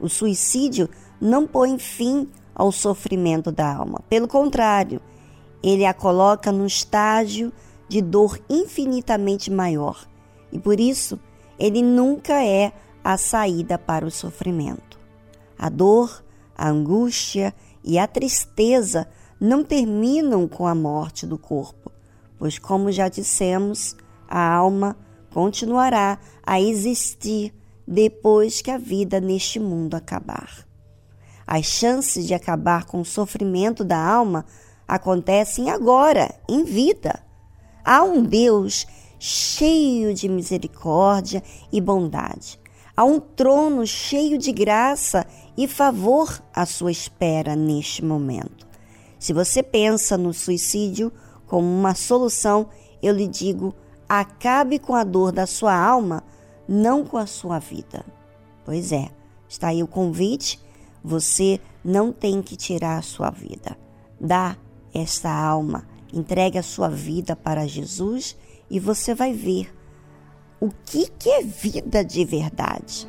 O 0.01 0.09
suicídio 0.09 0.89
não 1.21 1.47
põe 1.47 1.79
fim 1.79 2.29
ao 2.55 2.71
sofrimento 2.71 3.51
da 3.51 3.75
alma. 3.75 4.01
Pelo 4.09 4.29
contrário, 4.29 5.01
ele 5.63 5.85
a 5.85 5.93
coloca 5.93 6.53
no 6.53 6.67
estágio 6.67 7.53
de 7.89 8.01
dor 8.01 8.39
infinitamente 8.49 9.51
maior. 9.51 10.07
E 10.53 10.59
por 10.59 10.79
isso, 10.79 11.19
ele 11.59 11.83
nunca 11.83 12.45
é 12.45 12.73
a 13.03 13.17
saída 13.17 13.79
para 13.79 14.07
o 14.07 14.11
sofrimento. 14.11 14.99
A 15.59 15.69
dor, 15.69 16.25
a 16.57 16.69
angústia 16.69 17.55
e 17.83 17.99
a 17.99 18.07
tristeza 18.07 19.09
não 19.41 19.65
terminam 19.65 20.47
com 20.49 20.67
a 20.67 20.75
morte 20.75 21.27
do 21.27 21.39
corpo, 21.39 21.91
pois, 22.39 22.59
como 22.59 22.93
já 22.93 23.09
dissemos, 23.09 23.97
a 24.29 24.55
alma 24.55 24.97
continuará 25.33 26.19
a 26.45 26.61
existir 26.61 27.53
depois 27.87 28.63
que 28.63 28.71
a 28.71 28.79
vida 28.79 29.21
neste 29.21 29.59
mundo 29.59 29.95
acabar. 29.95 30.67
As 31.47 31.67
chances 31.67 32.27
de 32.27 32.33
acabar 32.33 32.85
com 32.85 33.01
o 33.01 33.05
sofrimento 33.05 33.85
da 33.85 33.99
alma 33.99 34.47
acontecem 34.89 35.71
agora, 35.71 36.35
em 36.49 36.65
vida. 36.65 37.23
Há 37.85 38.03
um 38.03 38.23
Deus 38.23 38.87
cheio 39.19 40.15
de 40.15 40.29
misericórdia 40.29 41.43
e 41.73 41.81
bondade. 41.81 42.59
Há 42.97 43.05
um 43.05 43.19
trono 43.19 43.87
cheio 43.87 44.39
de 44.39 44.53
graça 44.53 45.27
e 45.57 45.67
favor 45.67 46.43
à 46.55 46.65
sua 46.65 46.93
espera 46.93 47.57
neste 47.57 48.05
momento. 48.05 48.64
Se 49.25 49.33
você 49.33 49.63
pensa 49.63 50.19
no 50.19 50.35
suicídio 50.35 51.11
como 51.47 51.67
uma 51.67 51.95
solução, 51.95 52.69
eu 53.03 53.15
lhe 53.15 53.27
digo: 53.27 53.75
acabe 54.07 54.79
com 54.79 54.95
a 54.95 55.03
dor 55.03 55.33
da 55.33 55.47
sua 55.47 55.75
alma, 55.75 56.23
não 56.69 57.07
com 57.07 57.17
a 57.17 57.25
sua 57.25 57.59
vida. 57.59 58.05
Pois 58.67 58.93
é, 58.93 59.11
está 59.49 59.69
aí 59.69 59.83
o 59.83 59.89
convite. 59.89 60.61
Você 61.03 61.59
não 61.83 62.13
tem 62.13 62.43
que 62.43 62.55
tirar 62.55 62.99
a 62.99 63.03
sua 63.03 63.31
vida. 63.31 63.79
Dá 64.21 64.59
esta 64.93 65.33
alma, 65.33 65.89
entregue 66.13 66.59
a 66.59 66.63
sua 66.63 66.91
vida 66.91 67.35
para 67.35 67.67
Jesus 67.67 68.37
e 68.69 68.79
você 68.79 69.15
vai 69.15 69.33
ver 69.33 69.75
o 70.61 70.69
que, 70.85 71.09
que 71.19 71.31
é 71.31 71.43
vida 71.43 72.05
de 72.05 72.27
verdade. 72.27 73.09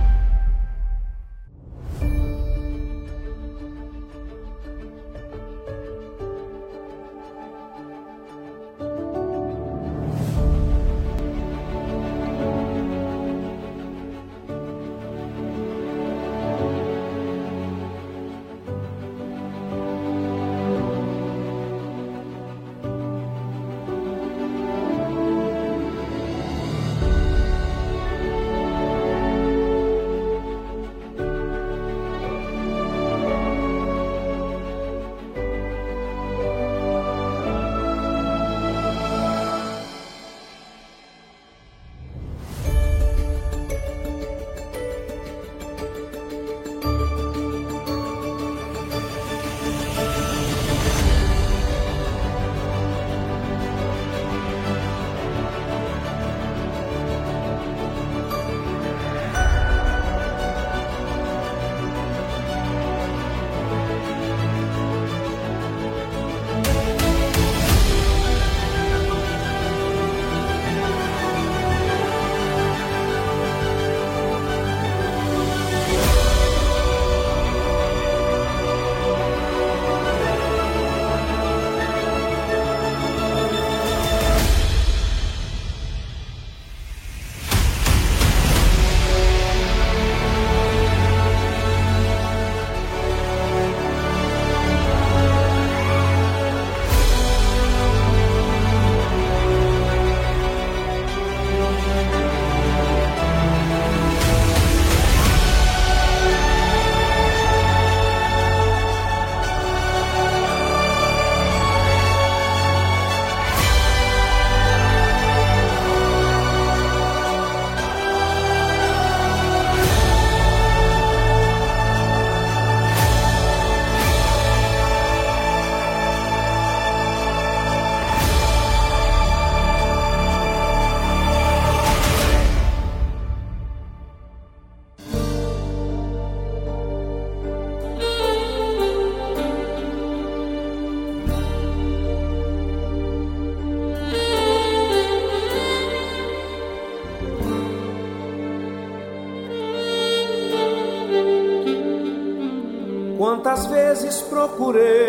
vezes 154.69 155.00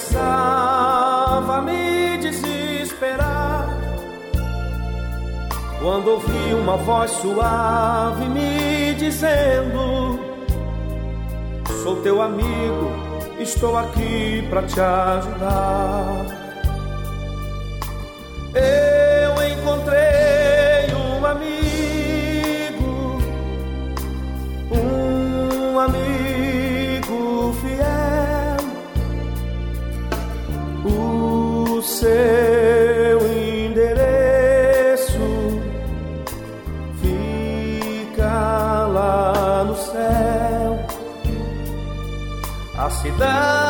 começava 0.00 1.58
a 1.58 1.62
me 1.62 2.16
desesperar. 2.18 3.68
Quando 5.80 6.08
ouvi 6.08 6.54
uma 6.54 6.76
voz 6.78 7.10
suave 7.10 8.26
me 8.28 8.94
dizendo: 8.94 10.18
Sou 11.82 11.96
teu 12.02 12.22
amigo, 12.22 12.90
estou 13.38 13.76
aqui 13.76 14.46
para 14.48 14.62
te 14.62 14.80
ajudar. 14.80 16.39
Seu 32.00 33.18
endereço. 33.26 34.00
Fica 37.00 38.86
lá 38.86 39.64
no 39.64 39.76
céu, 39.76 40.86
a 42.78 42.88
cidade 42.90 43.69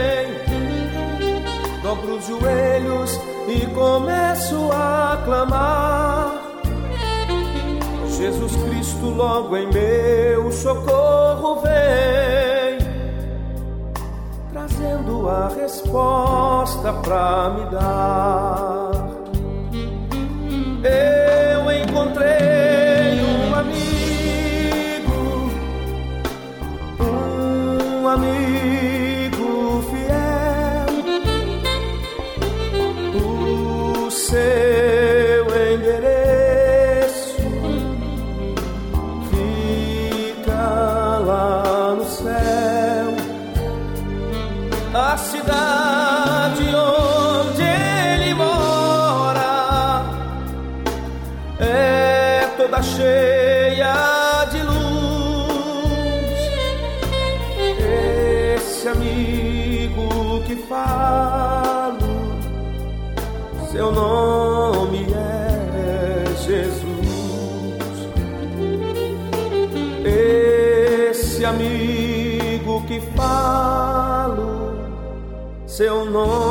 dobro 1.91 2.15
os 2.15 2.25
joelhos 2.25 3.19
e 3.49 3.65
começo 3.67 4.71
a 4.71 5.21
clamar. 5.25 6.41
Jesus 8.07 8.55
Cristo, 8.63 9.09
logo 9.09 9.57
em 9.57 9.67
meu 9.67 10.49
socorro 10.53 11.61
vem, 11.61 12.77
trazendo 14.53 15.27
a 15.27 15.49
resposta 15.49 16.93
pra 16.93 17.49
me 17.49 17.65
dar. 17.71 18.91
Seu 75.81 76.05
nome 76.05 76.50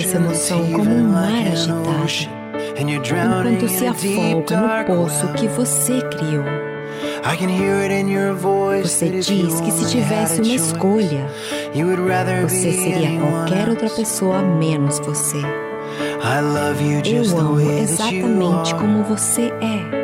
Essa 0.00 0.16
emoção 0.16 0.72
como 0.72 0.90
um 0.90 1.08
mar 1.08 1.46
agitado, 1.52 2.40
enquanto 2.78 3.68
se 3.68 3.86
afoga 3.86 4.56
no 4.60 4.84
poço 4.96 5.28
que 5.34 5.46
você 5.48 6.00
criou. 6.02 6.44
Você 8.82 9.10
diz 9.10 9.60
que 9.60 9.70
se 9.70 9.90
tivesse 9.90 10.40
uma 10.40 10.54
escolha, 10.54 11.26
você 12.48 12.72
seria 12.72 13.20
qualquer 13.20 13.68
outra 13.68 13.90
pessoa 13.90 14.42
menos 14.42 14.98
você. 15.00 15.38
Eu 17.04 17.38
amo 17.38 17.60
exatamente 17.60 18.74
como 18.74 19.02
você 19.04 19.52
é. 19.60 20.00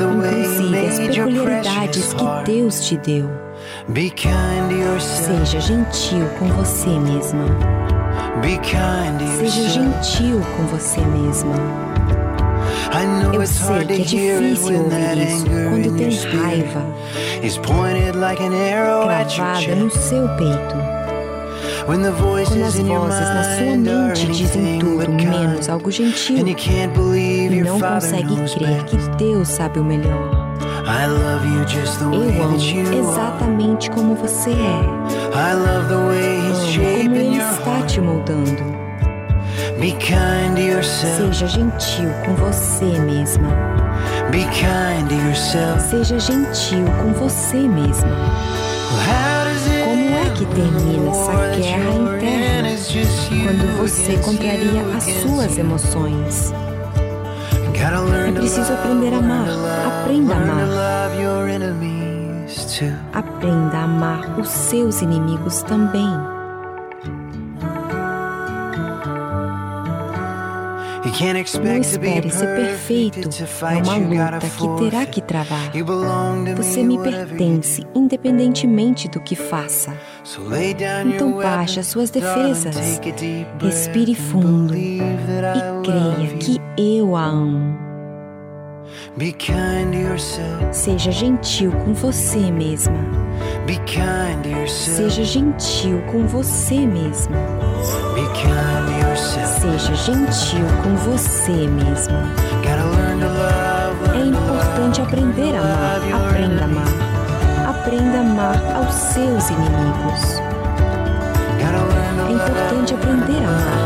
Inclusive 0.00 0.86
as 0.86 0.98
peculiaridades 0.98 2.14
que 2.14 2.24
Deus 2.44 2.86
te 2.86 2.96
deu. 2.98 3.28
Seja 5.00 5.60
gentil 5.60 6.26
com 6.38 6.46
você 6.48 6.88
mesma. 6.88 7.91
Seja 9.38 9.68
gentil 9.68 10.40
com 10.56 10.66
você 10.66 11.00
mesma. 11.00 11.54
Eu 13.32 13.46
sei 13.46 13.84
que 13.84 13.92
é 13.92 13.96
difícil 13.96 14.78
ouvir 14.84 15.18
isso 15.18 15.44
quando 15.46 15.96
tem 15.96 16.38
raiva 16.38 16.86
cravada 19.34 19.74
no 19.76 19.90
seu 19.90 20.28
peito. 20.36 20.92
Quando 21.86 22.06
as 22.06 22.14
vozes 22.14 22.56
na 22.56 22.70
sua 22.70 23.76
mente 23.76 24.26
dizem 24.26 24.78
tudo 24.78 25.10
menos 25.10 25.68
algo 25.68 25.90
gentil 25.90 26.36
e 27.16 27.60
não 27.62 27.80
consegue 27.80 28.36
crer 28.54 28.84
que 28.84 28.96
Deus 29.16 29.48
sabe 29.48 29.80
o 29.80 29.84
melhor. 29.84 30.41
Eu 32.14 32.44
amo 32.44 32.58
exatamente 32.98 33.90
como 33.90 34.14
você 34.16 34.50
é. 34.50 34.80
Amo 35.54 35.66
como 35.88 36.10
Ele 37.16 37.36
está 37.38 37.82
te 37.86 38.00
moldando. 38.00 38.72
Seja 41.16 41.46
gentil 41.46 42.10
com 42.24 42.34
você 42.34 42.84
mesma. 43.00 43.48
Seja 45.80 46.18
gentil 46.18 46.84
com 47.02 47.12
você 47.12 47.56
mesma. 47.58 48.10
Como 49.84 50.14
é 50.14 50.30
que 50.34 50.44
termina 50.46 51.10
essa 51.10 51.32
guerra 51.56 51.94
interna 51.94 52.68
quando 53.44 53.76
você 53.78 54.16
contraria 54.18 54.82
as 54.96 55.04
suas 55.04 55.58
emoções? 55.58 56.52
É 57.82 58.32
preciso 58.32 58.72
aprender 58.72 59.12
a 59.12 59.18
amar. 59.18 59.48
Aprenda 60.02 60.34
a 60.34 60.38
amar. 60.38 60.68
Aprenda 63.12 63.76
a 63.76 63.82
amar 63.82 64.38
os 64.38 64.48
seus 64.48 65.02
inimigos 65.02 65.62
também. 65.64 66.08
Não 71.22 71.76
espere 71.76 72.30
ser 72.30 72.46
perfeito. 72.56 73.28
É 73.62 73.82
uma 73.82 73.96
luta 73.96 74.48
que 74.48 74.90
terá 74.90 75.06
que 75.06 75.20
travar. 75.20 75.72
Você 76.56 76.82
me 76.84 76.98
pertence, 76.98 77.84
independentemente 77.94 79.08
do 79.08 79.20
que 79.20 79.34
faça. 79.34 79.92
Então 81.04 81.32
baixe 81.32 81.80
as 81.80 81.88
suas 81.88 82.10
defesas. 82.10 82.76
Respire 83.60 84.14
fundo 84.14 84.76
e 84.76 85.00
creia 85.82 86.28
que 86.38 86.60
eu 86.78 87.16
a 87.16 87.26
amo. 87.26 87.78
Seja 90.70 91.10
gentil 91.10 91.72
com 91.84 91.92
você 91.92 92.50
mesma. 92.50 92.98
Seja 94.66 95.24
gentil 95.24 96.02
com 96.10 96.26
você 96.26 96.86
mesma. 96.86 97.36
Seja 99.60 99.94
gentil 99.94 100.66
com 100.82 100.96
você 100.96 101.68
mesma. 101.68 102.32
É 104.14 104.24
importante 104.24 105.00
aprender 105.00 105.56
a 105.56 105.60
amar. 105.60 106.00
Aprenda 106.28 106.60
a 106.60 106.64
amar. 106.64 106.86
Aprenda 107.68 108.18
a 108.18 108.20
amar 108.20 108.76
aos 108.76 108.94
seus 108.94 109.50
inimigos. 109.50 110.40
É 112.28 112.32
importante 112.32 112.94
aprender 112.94 113.44
a 113.44 113.48
amar. 113.48 113.81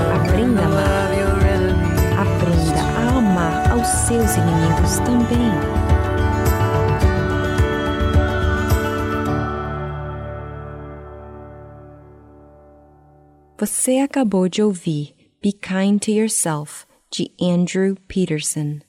Aos 3.86 4.06
seus 4.06 4.36
inimigos 4.36 4.98
também. 5.04 5.52
Você 13.58 13.98
acabou 13.98 14.48
de 14.48 14.62
ouvir 14.62 15.14
Be 15.40 15.52
Kind 15.52 16.00
to 16.00 16.10
Yourself, 16.10 16.84
de 17.10 17.30
Andrew 17.40 17.96
Peterson. 18.08 18.80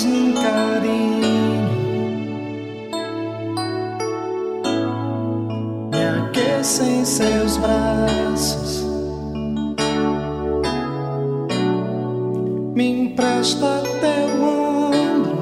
Um 0.00 0.32
carinho, 0.32 1.68
me 5.90 6.02
aquece 6.28 6.82
em 6.82 7.04
seus 7.04 7.58
braços, 7.58 8.86
me 12.74 13.02
empresta 13.02 13.82
teu 14.00 14.42
ombro, 14.42 15.36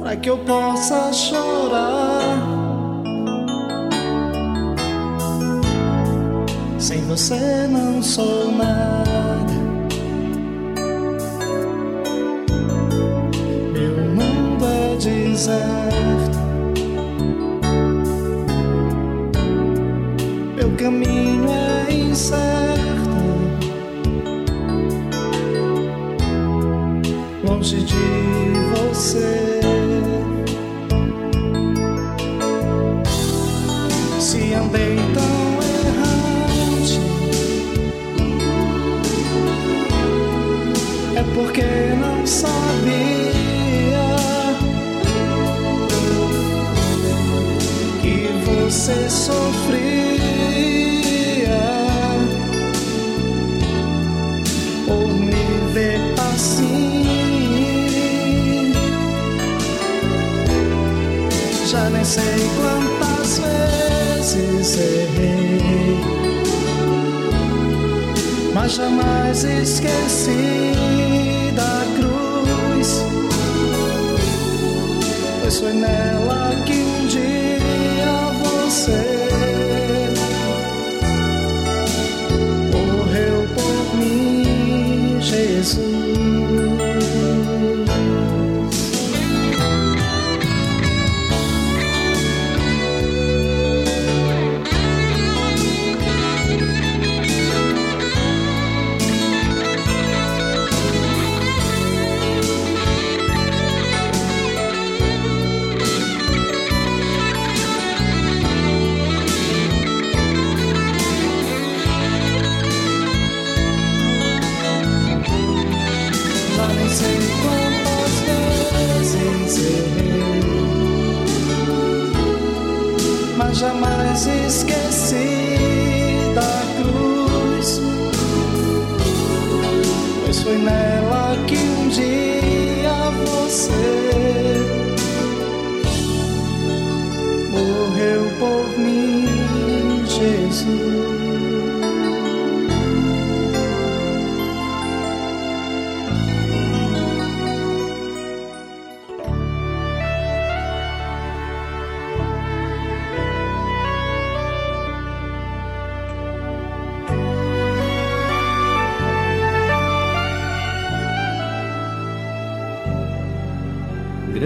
para 0.00 0.16
que 0.16 0.28
eu 0.30 0.38
possa 0.38 1.12
chorar. 1.12 2.03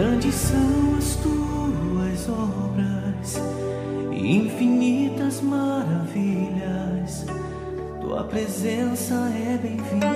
Grandes 0.08 0.36
são 0.36 0.96
as 0.96 1.16
tuas 1.16 2.30
obras, 2.30 3.42
infinitas 4.10 5.42
maravilhas. 5.42 7.26
Tua 8.00 8.24
presença 8.24 9.14
é 9.14 9.58
bem-vinda 9.58 10.08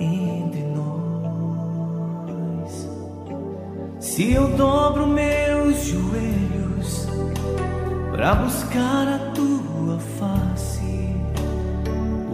entre 0.00 0.62
nós. 0.74 2.32
Se 4.00 4.32
eu 4.32 4.48
dobro 4.56 5.06
meus 5.06 5.84
joelhos 5.84 7.06
para 8.10 8.34
buscar 8.34 9.06
a 9.06 9.30
tua 9.30 10.00
face, 10.18 11.14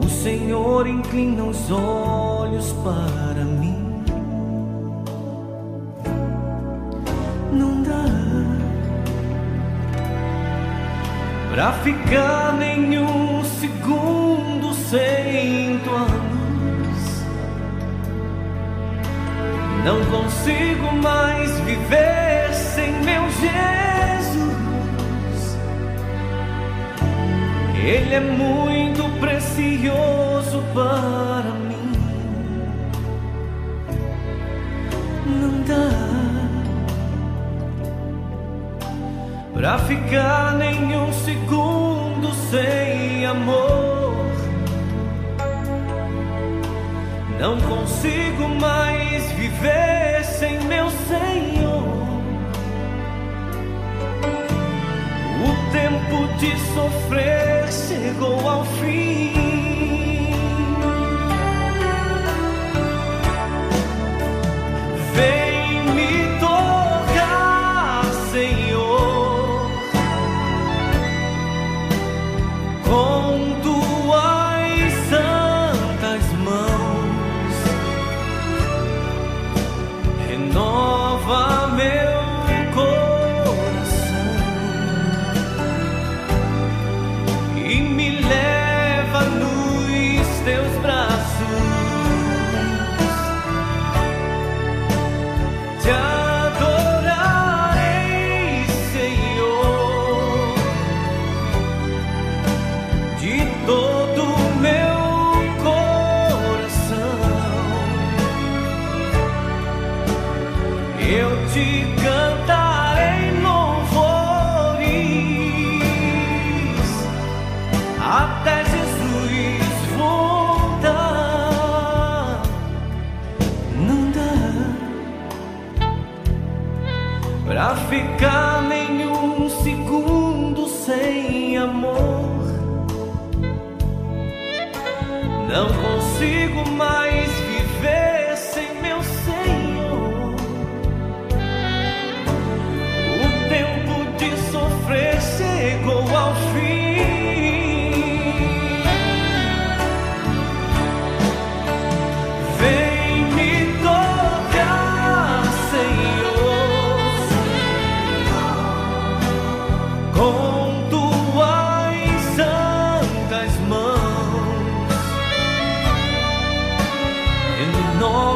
o 0.03 0.09
Senhor 0.09 0.87
inclina 0.87 1.45
os 1.45 1.71
olhos 1.71 2.73
para 2.83 3.45
mim. 3.45 3.68
Pra 11.59 11.73
ficar 11.73 12.55
nenhum 12.57 13.43
segundo 13.43 14.73
sem 14.75 15.81
tua 15.81 16.03
luz. 16.03 17.27
Não 19.85 20.05
consigo 20.05 20.93
mais 21.03 21.59
viver 21.63 22.55
sem 22.55 22.93
meu 23.03 23.25
Jesus. 23.41 24.39
Ele 27.75 28.15
é 28.15 28.21
muito 28.21 29.03
precioso 29.19 30.63
para 30.73 31.51
mim. 31.67 31.93
Não 35.27 35.61
dá. 35.63 35.98
Pra 39.59 39.77
ficar 39.81 40.55
nenhum 40.55 41.13
segundo 41.13 42.33
sem 42.49 43.27
amor. 43.27 44.15
Não 47.41 47.61
consigo 47.63 48.49
mais 48.61 49.33
viver 49.33 50.25
sem 50.25 50.61
meu 50.61 50.89
Senhor. 50.91 51.89
O 55.45 55.73
tempo 55.73 56.39
de 56.39 56.57
sofrer 56.75 57.73
chegou 57.73 58.49
ao 58.49 58.65
fim. 58.65 59.58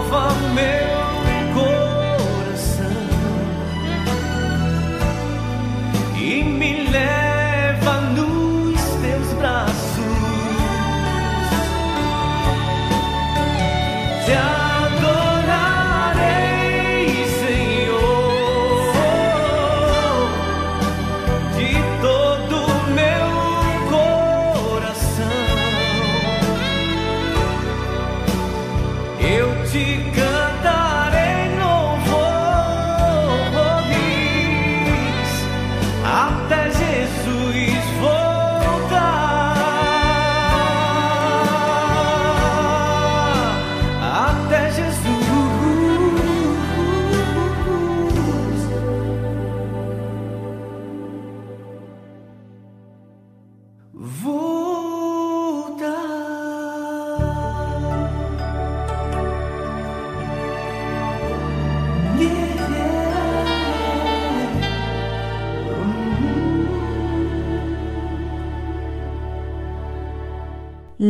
over. 0.02 0.31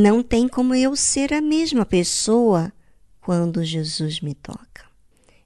Não 0.02 0.20
tem 0.20 0.48
como 0.48 0.74
eu 0.74 0.96
ser 0.96 1.32
a 1.32 1.40
mesma 1.40 1.86
pessoa 1.86 2.72
quando 3.20 3.62
Jesus 3.62 4.20
me 4.20 4.34
toca. 4.34 4.84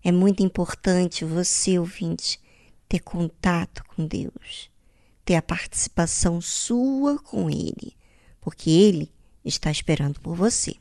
É 0.02 0.10
muito 0.10 0.42
importante 0.42 1.26
você, 1.26 1.78
ouvinte, 1.78 2.40
ter 2.88 3.00
contato 3.00 3.84
com 3.84 4.06
Deus, 4.06 4.70
ter 5.26 5.34
a 5.34 5.42
participação 5.42 6.40
sua 6.40 7.18
com 7.18 7.50
Ele, 7.50 7.94
porque 8.40 8.70
Ele 8.70 9.12
está 9.44 9.70
esperando 9.70 10.22
por 10.22 10.34
você. 10.34 10.76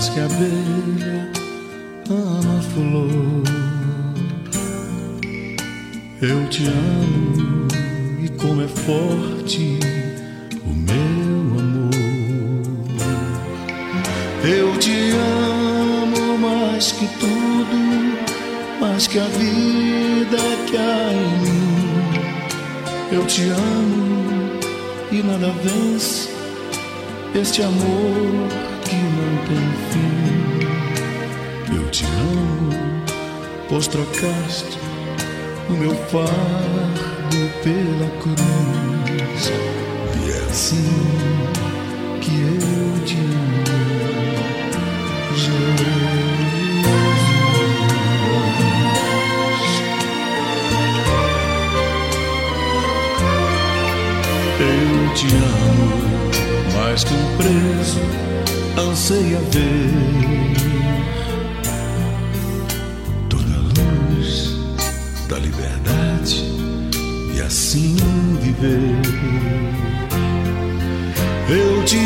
Mais 0.00 0.08
que 0.08 0.20
a 0.20 0.24
abelha 0.24 1.28
ama 2.08 2.58
a 2.58 2.62
flor. 2.62 3.44
Eu 6.22 6.48
te 6.48 6.64
amo 6.64 7.68
e 8.24 8.28
como 8.30 8.62
é 8.62 8.68
forte 8.68 9.78
o 10.64 10.72
meu 10.72 11.60
amor. 11.60 11.90
Eu 14.42 14.78
te 14.78 15.10
amo 15.10 16.38
mais 16.38 16.92
que 16.92 17.06
tudo, 17.18 18.80
mais 18.80 19.06
que 19.06 19.18
a 19.18 19.24
vida 19.24 20.38
que 20.66 20.76
há 20.78 21.12
em 21.12 21.40
mim. 21.42 21.60
Eu 23.12 23.26
te 23.26 23.42
amo 23.42 24.60
e 25.12 25.22
nada 25.22 25.52
vence 25.62 26.30
este 27.34 27.62
amor 27.62 28.69
que 28.90 28.96
não 28.96 29.32
tem 29.46 29.66
fim. 29.90 30.18
Eu 31.76 31.84
te 31.90 32.04
amo, 32.04 32.70
pois 33.68 33.86
trocaste 33.86 34.78
o 35.68 35.72
meu 35.74 35.94
fardo 35.94 37.50
pela 37.62 38.10
cruz. 38.20 39.52
E 40.16 40.30
é 40.32 40.38
assim 40.50 41.06
que 42.20 42.32
eu 42.40 43.04
te 43.04 43.16
amo, 43.16 43.64
Jesus. 45.36 45.70
Eu 54.58 55.14
te 55.14 55.26
amo 55.26 56.00
que 56.74 57.14
um 57.14 57.36
preso 57.36 58.29
anseia 58.78 59.38
ver 59.50 59.90
toda 63.28 63.54
a 63.54 63.58
luz 63.58 64.56
da 65.28 65.38
liberdade 65.38 66.44
e 67.34 67.40
assim 67.40 67.96
viver. 68.40 69.00
Eu 71.48 71.84
te 71.84 71.98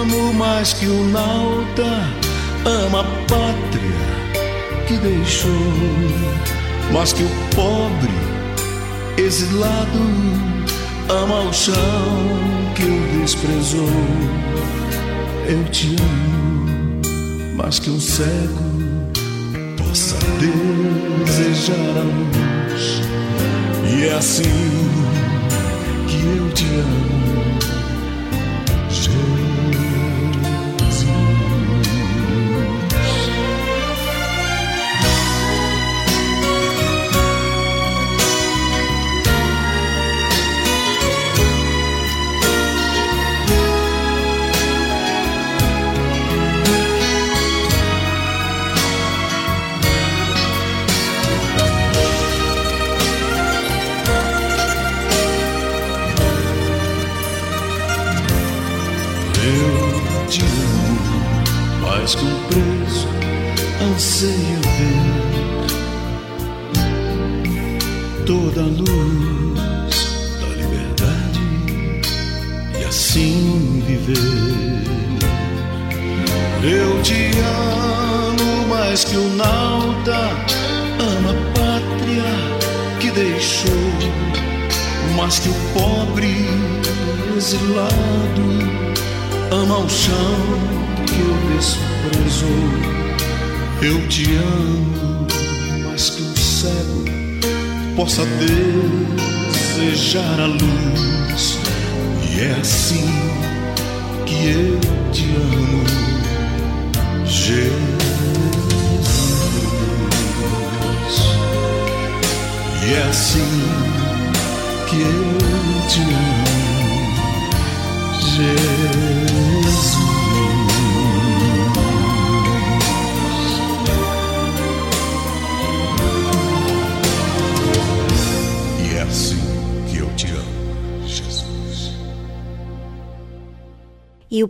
amo 0.00 0.32
mais 0.34 0.72
que 0.72 0.86
o 0.86 1.04
nauta 1.04 1.84
ama 2.64 3.00
a 3.00 3.04
pátria 3.28 3.94
que 4.86 4.96
deixou, 4.96 5.50
mais 6.92 7.12
que 7.12 7.22
o 7.22 7.30
pobre 7.54 8.12
exilado 9.16 9.98
ama 11.08 11.48
o 11.48 11.52
chão 11.52 11.74
que 12.74 12.82
o 12.82 13.20
desprezou. 13.20 13.88
Eu 15.46 15.62
te 15.64 15.94
amo 16.00 17.54
mais 17.54 17.78
que 17.78 17.90
um 17.90 18.00
cego 18.00 18.64
possa 19.76 20.16
desejar 20.40 21.98
a 21.98 22.02
luz. 22.02 23.02
E 23.86 24.06
é 24.06 24.14
assim 24.14 24.42
que 26.08 26.16
eu 26.38 26.50
te 26.54 26.64
amo, 26.64 27.43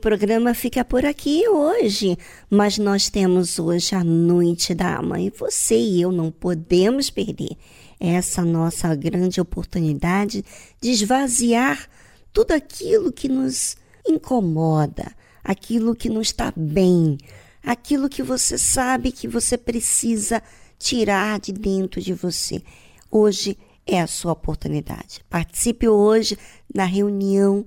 programa 0.05 0.53
fica 0.53 0.85
por 0.85 1.07
aqui 1.07 1.49
hoje, 1.49 2.19
mas 2.51 2.77
nós 2.77 3.09
temos 3.09 3.59
hoje 3.59 3.95
a 3.95 4.05
Noite 4.05 4.75
da 4.75 4.97
Alma 4.97 5.19
e 5.19 5.31
você 5.31 5.79
e 5.79 6.03
eu 6.03 6.13
não 6.13 6.31
podemos 6.31 7.09
perder 7.09 7.57
essa 7.99 8.45
nossa 8.45 8.95
grande 8.95 9.41
oportunidade 9.41 10.45
de 10.79 10.91
esvaziar 10.91 11.89
tudo 12.35 12.53
aquilo 12.53 13.11
que 13.11 13.31
nos 13.31 13.79
incomoda, 14.07 15.11
aquilo 15.43 15.97
que 15.97 16.11
não 16.11 16.21
está 16.21 16.53
bem, 16.55 17.17
aquilo 17.65 18.07
que 18.07 18.23
você 18.23 18.59
sabe 18.59 19.11
que 19.11 19.27
você 19.27 19.57
precisa 19.57 20.43
tirar 20.79 21.41
de 21.41 21.51
dentro 21.51 21.99
de 21.99 22.13
você. 22.13 22.63
Hoje 23.11 23.57
é 23.87 24.03
a 24.03 24.07
sua 24.07 24.33
oportunidade. 24.33 25.25
Participe 25.31 25.89
hoje 25.89 26.37
na 26.75 26.85
reunião 26.85 27.65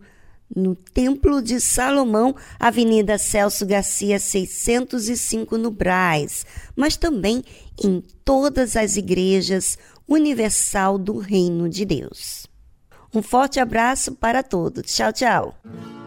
no 0.56 0.76
Templo 0.76 1.42
de 1.42 1.60
Salomão, 1.60 2.36
Avenida 2.60 3.18
Celso 3.18 3.66
Garcia 3.66 4.20
605 4.20 5.58
no 5.58 5.72
Braz, 5.72 6.46
mas 6.76 6.96
também 6.98 7.44
em 7.84 8.04
todas 8.24 8.76
as 8.76 8.98
igrejas 8.98 9.78
universal 10.08 10.98
do 10.98 11.18
Reino 11.18 11.68
de 11.68 11.86
Deus. 11.86 12.48
Um 13.14 13.22
forte 13.22 13.60
abraço 13.60 14.16
para 14.16 14.44
todos. 14.44 14.94
Tchau, 14.94 15.12
tchau. 15.14 16.07